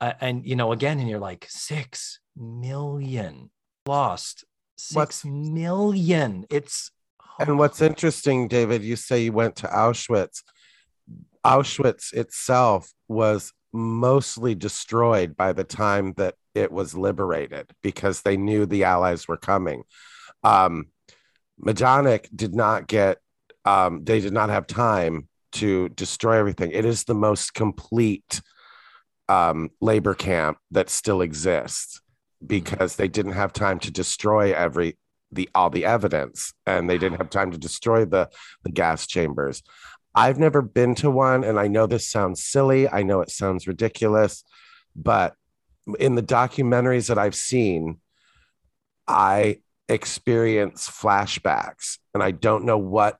[0.00, 3.50] uh, and you know again and you're like six million
[3.86, 4.44] lost
[4.76, 6.46] six what's, million.
[6.50, 6.90] It's
[7.38, 10.42] and what's interesting david you say you went to auschwitz.
[11.44, 18.66] Auschwitz itself was mostly destroyed by the time that it was liberated because they knew
[18.66, 19.84] the Allies were coming.
[20.42, 20.86] Um,
[21.64, 23.18] Majdanek did not get,
[23.64, 26.70] um, they did not have time to destroy everything.
[26.72, 28.40] It is the most complete
[29.28, 32.00] um, labor camp that still exists
[32.44, 34.96] because they didn't have time to destroy every
[35.32, 38.28] the all the evidence and they didn't have time to destroy the
[38.64, 39.62] the gas chambers
[40.14, 42.88] I've never been to one, and I know this sounds silly.
[42.88, 44.44] I know it sounds ridiculous,
[44.96, 45.34] but
[45.98, 48.00] in the documentaries that I've seen,
[49.06, 49.58] I
[49.88, 53.18] experience flashbacks, and I don't know what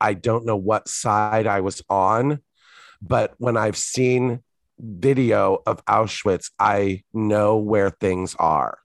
[0.00, 2.40] I don't know what side I was on,
[3.00, 4.42] but when I've seen
[4.78, 8.81] video of Auschwitz, I know where things are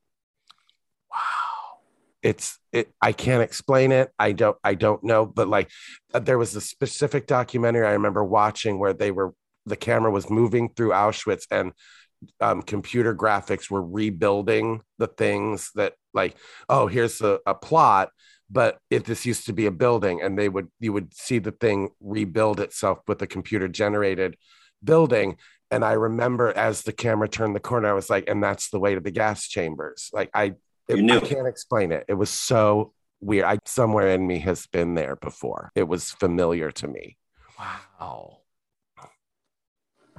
[2.28, 4.12] it's it i can't explain it.
[4.20, 5.70] I don't i don't know but like
[6.14, 9.34] uh, there was a specific documentary i remember watching where they were
[9.66, 11.72] the camera was moving through auschwitz and
[12.42, 16.36] um, computer graphics were rebuilding the things that like
[16.68, 18.10] oh here's a, a plot
[18.50, 21.52] but if this used to be a building and they would you would see the
[21.52, 24.38] thing rebuild itself with a computer generated
[24.84, 25.38] building.
[25.70, 28.80] And i remember as the camera turned the corner i was like and that's the
[28.80, 30.10] way to the gas chambers.
[30.14, 30.56] Like i
[30.88, 32.06] it, I can't explain it.
[32.08, 33.46] It was so weird.
[33.46, 35.72] I somewhere in me has been there before.
[35.76, 37.18] It was familiar to me.
[37.60, 38.40] Wow.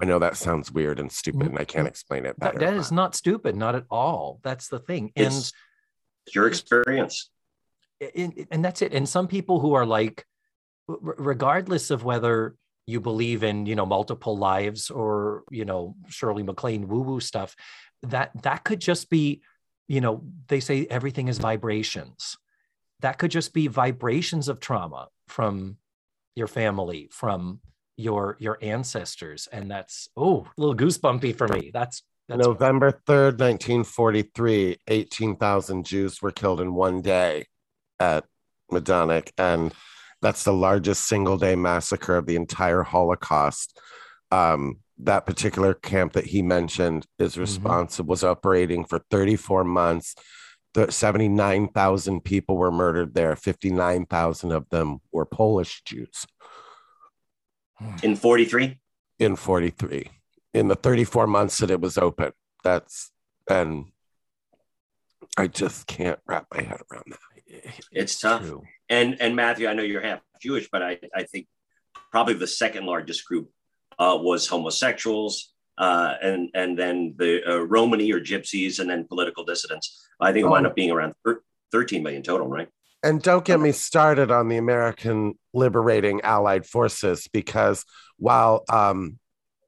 [0.00, 1.86] I know that sounds weird and stupid, and I can't mm-hmm.
[1.88, 2.58] explain it better.
[2.58, 4.38] that, that is not stupid, not at all.
[4.44, 5.10] That's the thing.
[5.16, 5.52] And it's,
[6.34, 7.30] your experience.
[8.14, 8.94] and, and that's it.
[8.94, 10.24] And some people who are like,
[10.86, 12.54] regardless of whether
[12.86, 17.56] you believe in you know multiple lives or you know Shirley MacLaine woo woo stuff,
[18.04, 19.42] that that could just be,
[19.88, 22.36] you know, they say everything is vibrations.
[23.00, 25.78] That could just be vibrations of trauma from
[26.34, 27.60] your family, from
[27.96, 31.70] your your ancestors, and that's oh, a little goosebumpy for me.
[31.72, 37.46] That's that's November 3rd, 1943, 18,000 Jews were killed in one day
[37.98, 38.24] at
[38.70, 39.30] Majdanek.
[39.38, 39.72] And
[40.20, 43.80] that's the largest single day massacre of the entire Holocaust.
[44.30, 47.42] Um, that particular camp that he mentioned is mm-hmm.
[47.42, 50.14] responsible, was operating for 34 months.
[50.74, 53.34] The 79,000 people were murdered there.
[53.36, 56.26] 59,000 of them were Polish Jews
[57.78, 57.96] hmm.
[58.02, 58.78] In 43,
[59.18, 60.10] in 43
[60.54, 62.32] in the 34 months that it was open.
[62.64, 63.10] That's,
[63.48, 63.86] and
[65.36, 67.74] I just can't wrap my head around that.
[67.92, 68.42] It's tough.
[68.42, 68.64] true.
[68.90, 71.46] and and Matthew, I know you're half Jewish, but I I think
[72.10, 73.50] probably the second largest group
[73.98, 79.44] uh, was homosexuals, uh, and and then the uh, Romani or Gypsies, and then political
[79.44, 80.06] dissidents.
[80.20, 80.70] I think it wound Oh.
[80.70, 81.42] up being around thir-
[81.72, 82.68] 13 million total, right?
[83.04, 87.84] And don't get me started on the American liberating Allied forces because
[88.16, 89.18] while um,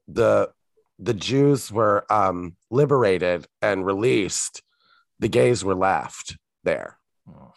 [0.07, 0.51] the
[0.99, 4.61] the Jews were um, liberated and released,
[5.19, 6.97] the gays were left there.
[7.27, 7.53] Oh,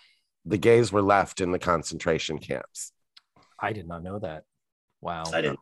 [0.47, 2.93] The gays were left in the concentration camps.
[3.61, 4.45] I did not know that.
[5.01, 5.25] Wow.
[5.33, 5.59] I didn't.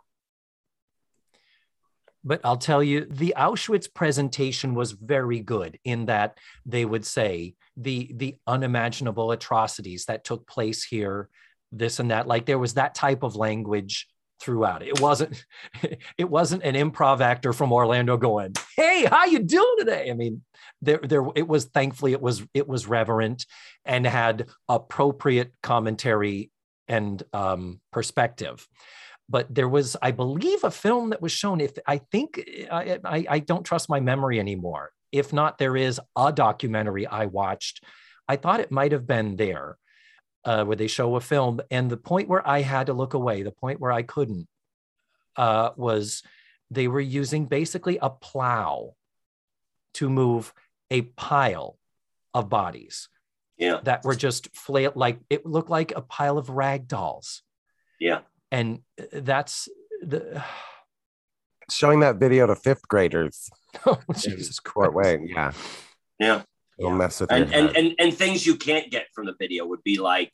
[2.24, 7.54] But I'll tell you, the Auschwitz presentation was very good in that they would say
[7.76, 11.28] the the unimaginable atrocities that took place here,
[11.72, 12.28] this and that.
[12.28, 14.06] Like there was that type of language
[14.40, 14.82] throughout.
[14.82, 15.44] It wasn't
[16.18, 20.42] it wasn't an improv actor from Orlando going, "Hey, how you doing today?" I mean,
[20.80, 21.64] there there it was.
[21.66, 23.46] Thankfully, it was it was reverent
[23.84, 26.52] and had appropriate commentary
[26.86, 28.68] and um, perspective
[29.32, 32.28] but there was i believe a film that was shown if i think
[32.70, 34.92] I, I i don't trust my memory anymore.
[35.10, 37.84] If not there is a documentary i watched.
[38.32, 39.76] I thought it might have been there
[40.44, 43.42] uh, where they show a film and the point where i had to look away
[43.42, 44.46] the point where i couldn't
[45.36, 46.22] uh, was
[46.70, 48.94] they were using basically a plow
[49.94, 50.52] to move
[50.90, 51.78] a pile
[52.34, 53.08] of bodies
[53.56, 57.42] Yeah, that were just flail like it looked like a pile of rag dolls.
[58.00, 58.20] Yeah.
[58.52, 59.68] And uh, that's
[60.00, 60.44] the
[61.70, 63.48] Showing that video to fifth graders,
[63.86, 65.08] oh, Jesus Fort Christ.
[65.20, 65.52] Wayne, yeah,
[66.18, 66.42] Yeah.
[66.78, 66.96] it'll Yeah.
[66.96, 67.76] mess with your and, and head.
[67.76, 70.32] and and things you can't get from the video would be like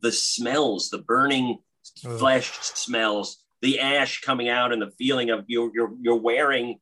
[0.00, 1.58] the smells, the burning
[2.04, 2.18] Ugh.
[2.18, 6.80] flesh smells, the ash coming out, and the feeling of you're you're you're wearing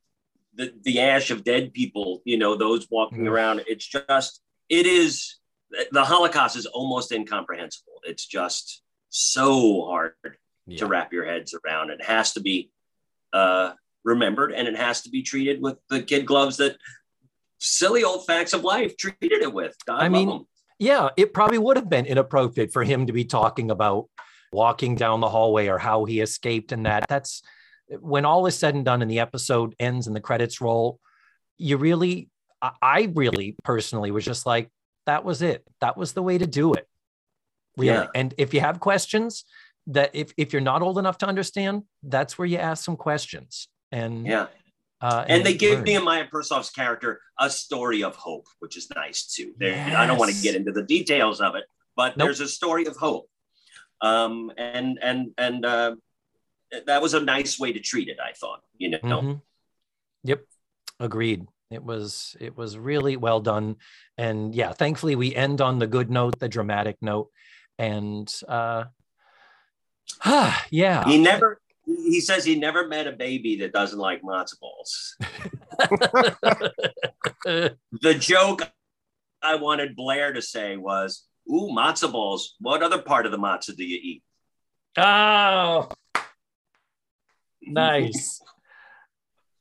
[0.54, 2.22] the the ash of dead people.
[2.24, 3.32] You know those walking Ugh.
[3.32, 3.64] around.
[3.66, 5.36] It's just it is
[5.90, 7.94] the Holocaust is almost incomprehensible.
[8.04, 10.14] It's just so hard
[10.66, 10.78] Yeah.
[10.78, 11.90] to wrap your heads around.
[11.90, 12.70] It has to be
[13.32, 13.72] uh,
[14.04, 16.76] remembered, and it has to be treated with the kid gloves that
[17.58, 19.74] silly old facts of life treated it with.
[19.86, 20.46] God I mean, 'em.
[20.78, 24.08] yeah, it probably would have been inappropriate for him to be talking about
[24.52, 27.04] walking down the hallway or how he escaped and that.
[27.08, 27.42] That's
[28.00, 31.00] when all is said and done and the episode ends and the credits roll,
[31.58, 32.28] you really,
[32.60, 34.70] I- I really personally was just like,
[35.06, 35.64] that was it.
[35.80, 36.86] That was the way to do it.
[37.76, 37.88] Really.
[37.94, 38.06] Yeah.
[38.14, 39.44] And if you have questions
[39.88, 43.68] that if, if you're not old enough to understand, that's where you ask some questions.
[43.90, 44.46] And yeah.
[45.00, 45.82] uh, And they give.
[45.82, 49.52] Nehemiah Persoff's character a story of hope, which is nice too.
[49.58, 51.64] There, I don't want to get into the details of it,
[51.96, 52.26] but Nope.
[52.26, 53.28] there's a story of hope.
[54.00, 55.94] Um, and and and uh,
[56.86, 58.18] that was a nice way to treat it.
[58.18, 59.42] I thought, you know, Mhm.
[60.24, 60.44] Yep,
[60.98, 61.46] agreed.
[61.70, 63.76] It was it was really well done,
[64.18, 67.30] and yeah, thankfully we end on the good note, the dramatic note,
[67.78, 68.84] and uh,
[70.24, 71.60] Ah, yeah, he never.
[71.84, 75.16] He says he never met a baby that doesn't like matzo balls.
[77.44, 78.70] The joke
[79.42, 82.54] I wanted Blair to say was, "Ooh, matzo balls.
[82.60, 84.22] What other part of the matzah do you eat?"
[84.96, 85.88] oh,
[87.62, 88.40] nice.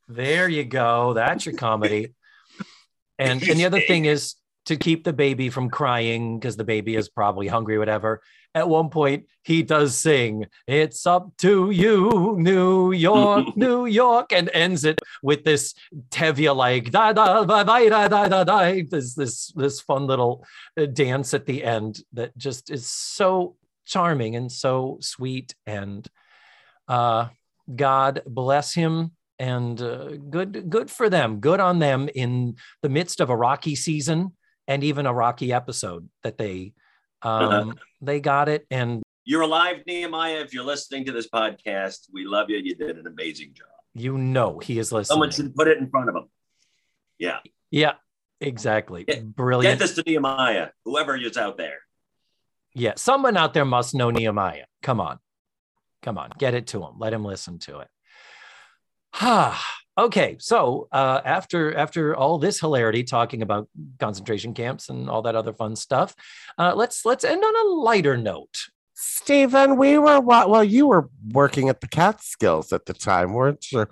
[0.08, 1.14] There you go.
[1.14, 2.14] That's your comedy.
[3.18, 4.36] And and the other thing is
[4.66, 8.22] to keep the baby from crying because the baby is probably hungry, whatever
[8.54, 14.50] at one point he does sing it's up to you new york new york and
[14.54, 15.74] ends it with this
[16.10, 20.46] Tevye like da da da da da da da this this this fun little
[20.80, 26.08] uh, dance at the end that just is so charming and so sweet and
[26.88, 27.28] uh,
[27.76, 33.20] god bless him and uh, good good for them good on them in the midst
[33.20, 34.34] of a rocky season
[34.68, 36.74] and even a rocky episode that they
[37.24, 37.72] um, Uh-huh.
[38.02, 38.66] they got it.
[38.72, 40.40] And You're alive, Nehemiah.
[40.42, 42.58] If you're listening to this podcast, we love you.
[42.58, 43.68] You did an amazing job.
[43.94, 45.14] you know he is listening.
[45.14, 46.24] Someone should put it in front of him.
[47.20, 47.40] Yeah.
[47.70, 47.94] Yeah,
[48.40, 49.04] exactly.
[49.04, 51.80] Get- Get this to Nehemiah, whoever is out there.
[52.74, 54.66] Yeah, someone out there must know Nehemiah.
[54.82, 55.20] Come on.
[56.02, 56.98] Come on, get it to him.
[56.98, 57.88] Let him listen to it.
[59.98, 63.68] okay, so uh, after after all this hilarity talking about
[64.00, 66.16] concentration camps and all that other fun stuff,
[66.58, 68.58] uh, let's let's end on a lighter note.
[68.94, 73.88] Stephen, we were well, you were working at the Catskills at the time, weren't you?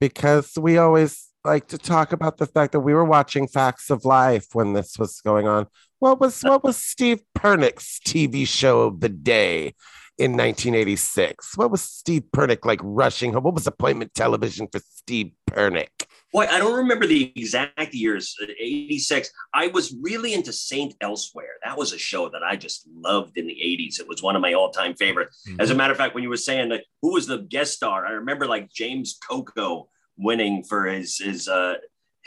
[0.00, 4.04] Because we always like to talk about the fact that we were watching Facts of
[4.04, 5.66] Life when this was going on.
[5.98, 9.74] What was what was Steve Pernick's TV show of the day
[10.18, 11.56] in 1986?
[11.56, 13.44] What was Steve Pernick like rushing home?
[13.44, 15.88] What was appointment television for Steve Pernick?
[16.32, 18.34] Boy, I don't remember the exact years.
[18.42, 19.30] uh, 86.
[19.54, 21.52] I was really into Saint Elsewhere.
[21.64, 23.98] That was a show that I just loved in the 80s.
[23.98, 25.42] It was one of my all-time favorites.
[25.58, 28.06] As a matter of fact, when you were saying like who was the guest star,
[28.06, 29.88] I remember like James Coco
[30.18, 31.74] winning for his his uh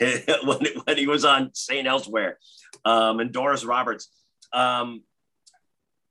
[0.44, 2.38] when, when he was on Saint Elsewhere,
[2.84, 4.08] um, and Doris Roberts.
[4.52, 5.02] Um,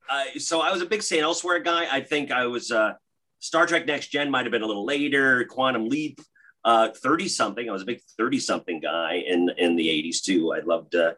[0.10, 1.88] I, so I was a big Saint Elsewhere guy.
[1.92, 2.94] I think I was uh,
[3.40, 5.46] Star Trek Next Gen might have been a little later.
[5.46, 6.20] Quantum Leap,
[6.66, 7.70] thirty something.
[7.70, 10.54] I was a big thirty something guy in in the eighties too.
[10.54, 11.14] I loved uh,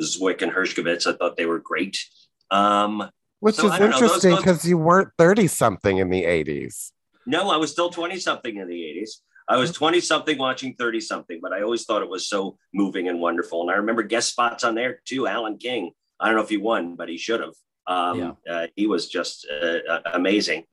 [0.00, 1.06] Zwick and Herskovitz.
[1.06, 1.98] I thought they were great.
[2.50, 6.10] Um, Which So, is I don't know, those- interesting because you weren't 30 something in
[6.10, 6.92] the 80s.
[7.26, 9.10] No, I was still 20 something in the 80s.
[9.48, 13.08] I was 20 something watching 30 something, but I always thought it was so moving
[13.08, 13.62] and wonderful.
[13.62, 15.26] And I remember guest spots on there too.
[15.26, 15.92] Alan King.
[16.20, 17.54] I don't know if he won, but he should have.
[17.86, 20.64] Um, uh, he was just uh, uh, amazing.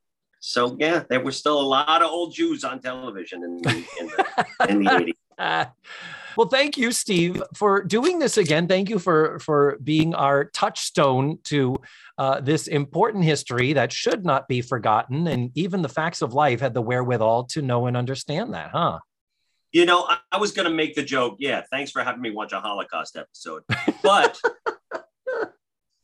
[0.41, 4.07] So, yeah, there were still a lot of old Jews on television in the, in
[4.07, 5.13] the, in the 80s.
[5.37, 5.71] Ah.
[6.37, 8.67] well, thank you, Steve, for doing this again.
[8.67, 11.77] Thank you for for being our touchstone to
[12.17, 15.27] uh, this important history that should not be forgotten.
[15.27, 18.99] And even the facts of life had the wherewithal to know and understand that, huh?
[19.71, 21.37] You know, I, I was going to make the joke.
[21.39, 23.63] Yeah, thanks for having me watch a Holocaust episode.
[24.03, 24.39] But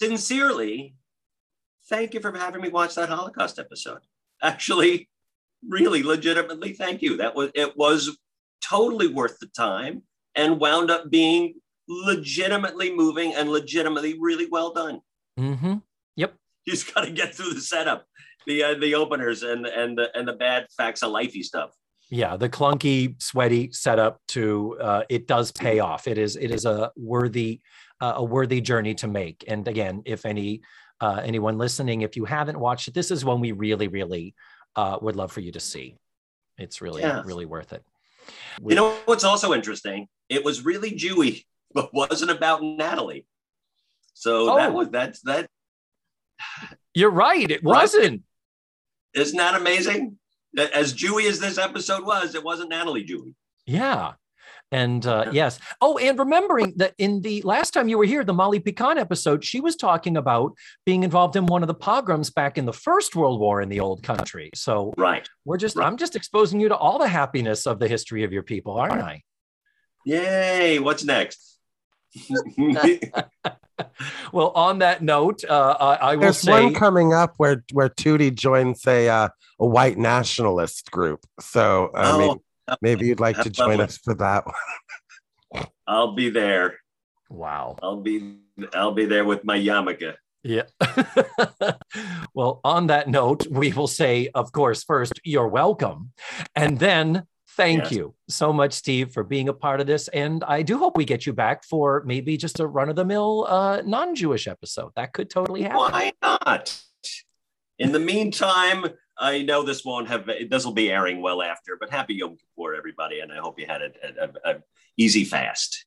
[0.02, 0.96] sincerely,
[1.90, 4.00] thank you for having me watch that Holocaust episode.
[4.42, 5.10] Actually,
[5.68, 7.18] really, legitimately, thank you.
[7.18, 8.18] That was it was
[8.62, 10.04] totally worth the time
[10.36, 11.56] and wound up being
[11.88, 15.02] legitimately moving and legitimately really well done.
[15.40, 15.76] Mm-hmm.
[16.16, 16.34] Yep.
[16.66, 18.06] You just got to get through the setup,
[18.48, 21.72] the uh, the openers, and and the and the bad facts of lifey stuff.
[22.10, 26.08] Yeah, the clunky, sweaty setup to uh, it does pay off.
[26.08, 27.62] It is it is a worthy
[28.02, 29.44] uh, a worthy journey to make.
[29.48, 30.62] And again, if any
[31.02, 34.34] uh, anyone listening, if you haven't watched it, this is one we really really
[34.76, 35.96] uh, would love for you to see.
[36.58, 37.84] It's really really worth it.
[38.66, 40.08] You know what's also interesting?
[40.30, 43.26] It was really Jewy, but wasn't about Natalie.
[44.14, 44.56] So Oh.
[44.56, 45.48] that was that's that
[46.94, 47.50] You're right.
[47.52, 48.24] It wasn't.
[49.14, 50.18] isn't that amazing?
[50.74, 53.34] As Jewy as this episode was, it wasn't Natalie Jewy.
[53.66, 54.14] Yeah.
[54.76, 55.58] And uh, yes.
[55.80, 59.42] Oh, and remembering that in the last time you were here, the Molly Picon episode,
[59.46, 60.52] she was talking about
[60.86, 63.80] being involved in one of the pogroms back in the First World War in the
[63.80, 64.50] old country.
[64.54, 65.26] So Right.
[65.46, 65.88] we're just, Right.
[65.88, 69.02] I'm just exposing you to all the happiness of the history of your people, aren't
[69.02, 69.22] I?
[70.06, 70.80] Yay.
[70.80, 71.58] What's next?
[74.32, 77.90] Well, on that note, uh, I, I will There's say, one coming up where where
[77.90, 81.20] Tootie joins a uh, a white nationalist group.
[81.42, 82.40] So I Oh, mean,
[82.82, 85.66] maybe you'd like to join us for that one.
[85.88, 86.80] I'll be there.
[87.30, 87.78] wow.
[87.82, 88.38] I'll be
[88.74, 90.16] I'll be there with my yarmulke.
[90.44, 90.64] Yeah.
[92.34, 96.12] well, on that note, we will say, of course, first, you're welcome.
[96.56, 97.24] And then,
[97.58, 97.92] thank Yes.
[97.94, 100.08] you so much, Steve, for being a part of this.
[100.10, 103.06] And I do hope we get you back for maybe just a run of the
[103.06, 104.92] mill uh, non Jewish episode.
[104.96, 105.78] That could totally happen.
[105.78, 106.80] Why not?
[107.80, 108.86] In the meantime,
[109.18, 112.76] I know this won't have this will be airing well after, but happy Yom Kippur,
[112.76, 113.92] everybody, and I hope you had a,
[114.22, 114.56] a, a
[114.98, 115.86] easy fast.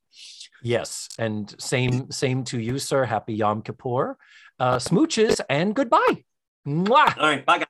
[0.63, 1.09] Yes.
[1.19, 3.05] And same, same to you, sir.
[3.05, 4.17] Happy Yom Kippur.
[4.59, 6.25] Uh, smooches and goodbye.
[6.67, 7.17] Mwah!
[7.17, 7.67] All right, bye guys.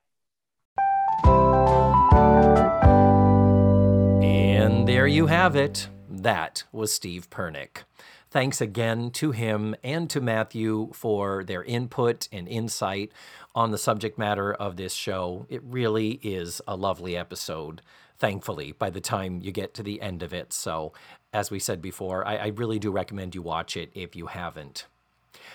[4.23, 5.89] And there you have it.
[6.09, 7.85] That was Steve Pernick.
[8.31, 13.11] Thanks again to him and to Matthew for their input and insight
[13.55, 15.47] on the subject matter of this show.
[15.49, 17.81] It really is a lovely episode,
[18.19, 20.53] thankfully, by the time you get to the end of it.
[20.53, 20.93] So,
[21.33, 24.87] as we said before, I, I really do recommend you watch it if you haven't.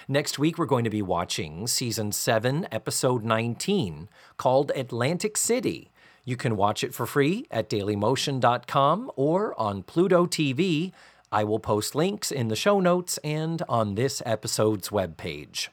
[0.08, 5.92] Next week, we're going to be watching season 7, episode 19, called Atlantic City.
[6.26, 10.92] You can watch it for free at dailymotion.com or on Pluto TV,
[11.34, 15.70] I will post links in the show notes and on this episode's webpage.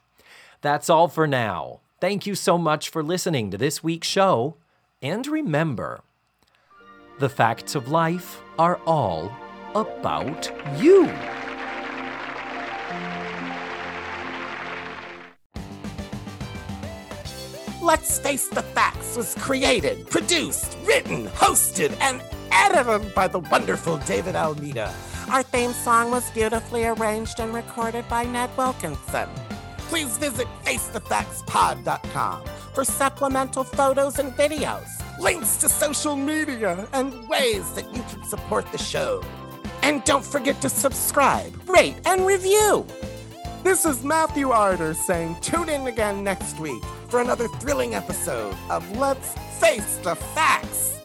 [0.63, 1.81] That's all for now.
[2.01, 4.57] Thank you so much for listening to this week's show.
[5.03, 6.01] And remember,
[7.19, 9.31] the facts of life are all
[9.75, 11.05] about you.
[17.83, 24.37] Let's Face the Facts was created, produced, written, hosted, and edited by the wonderful David
[24.37, 24.95] Almeida.
[25.31, 29.29] Our theme song was beautifully arranged and recorded by Ned Wilkinson.
[29.79, 34.89] Please visit FaceTheFactsPod.com for supplemental photos and videos,
[35.21, 39.23] links to social media, and ways that you can support the show.
[39.83, 42.85] And don't forget to subscribe, rate, and review.
[43.63, 48.99] This is Matthew Arder saying tune in again next week for another thrilling episode of
[48.99, 51.00] Let's Face the Facts.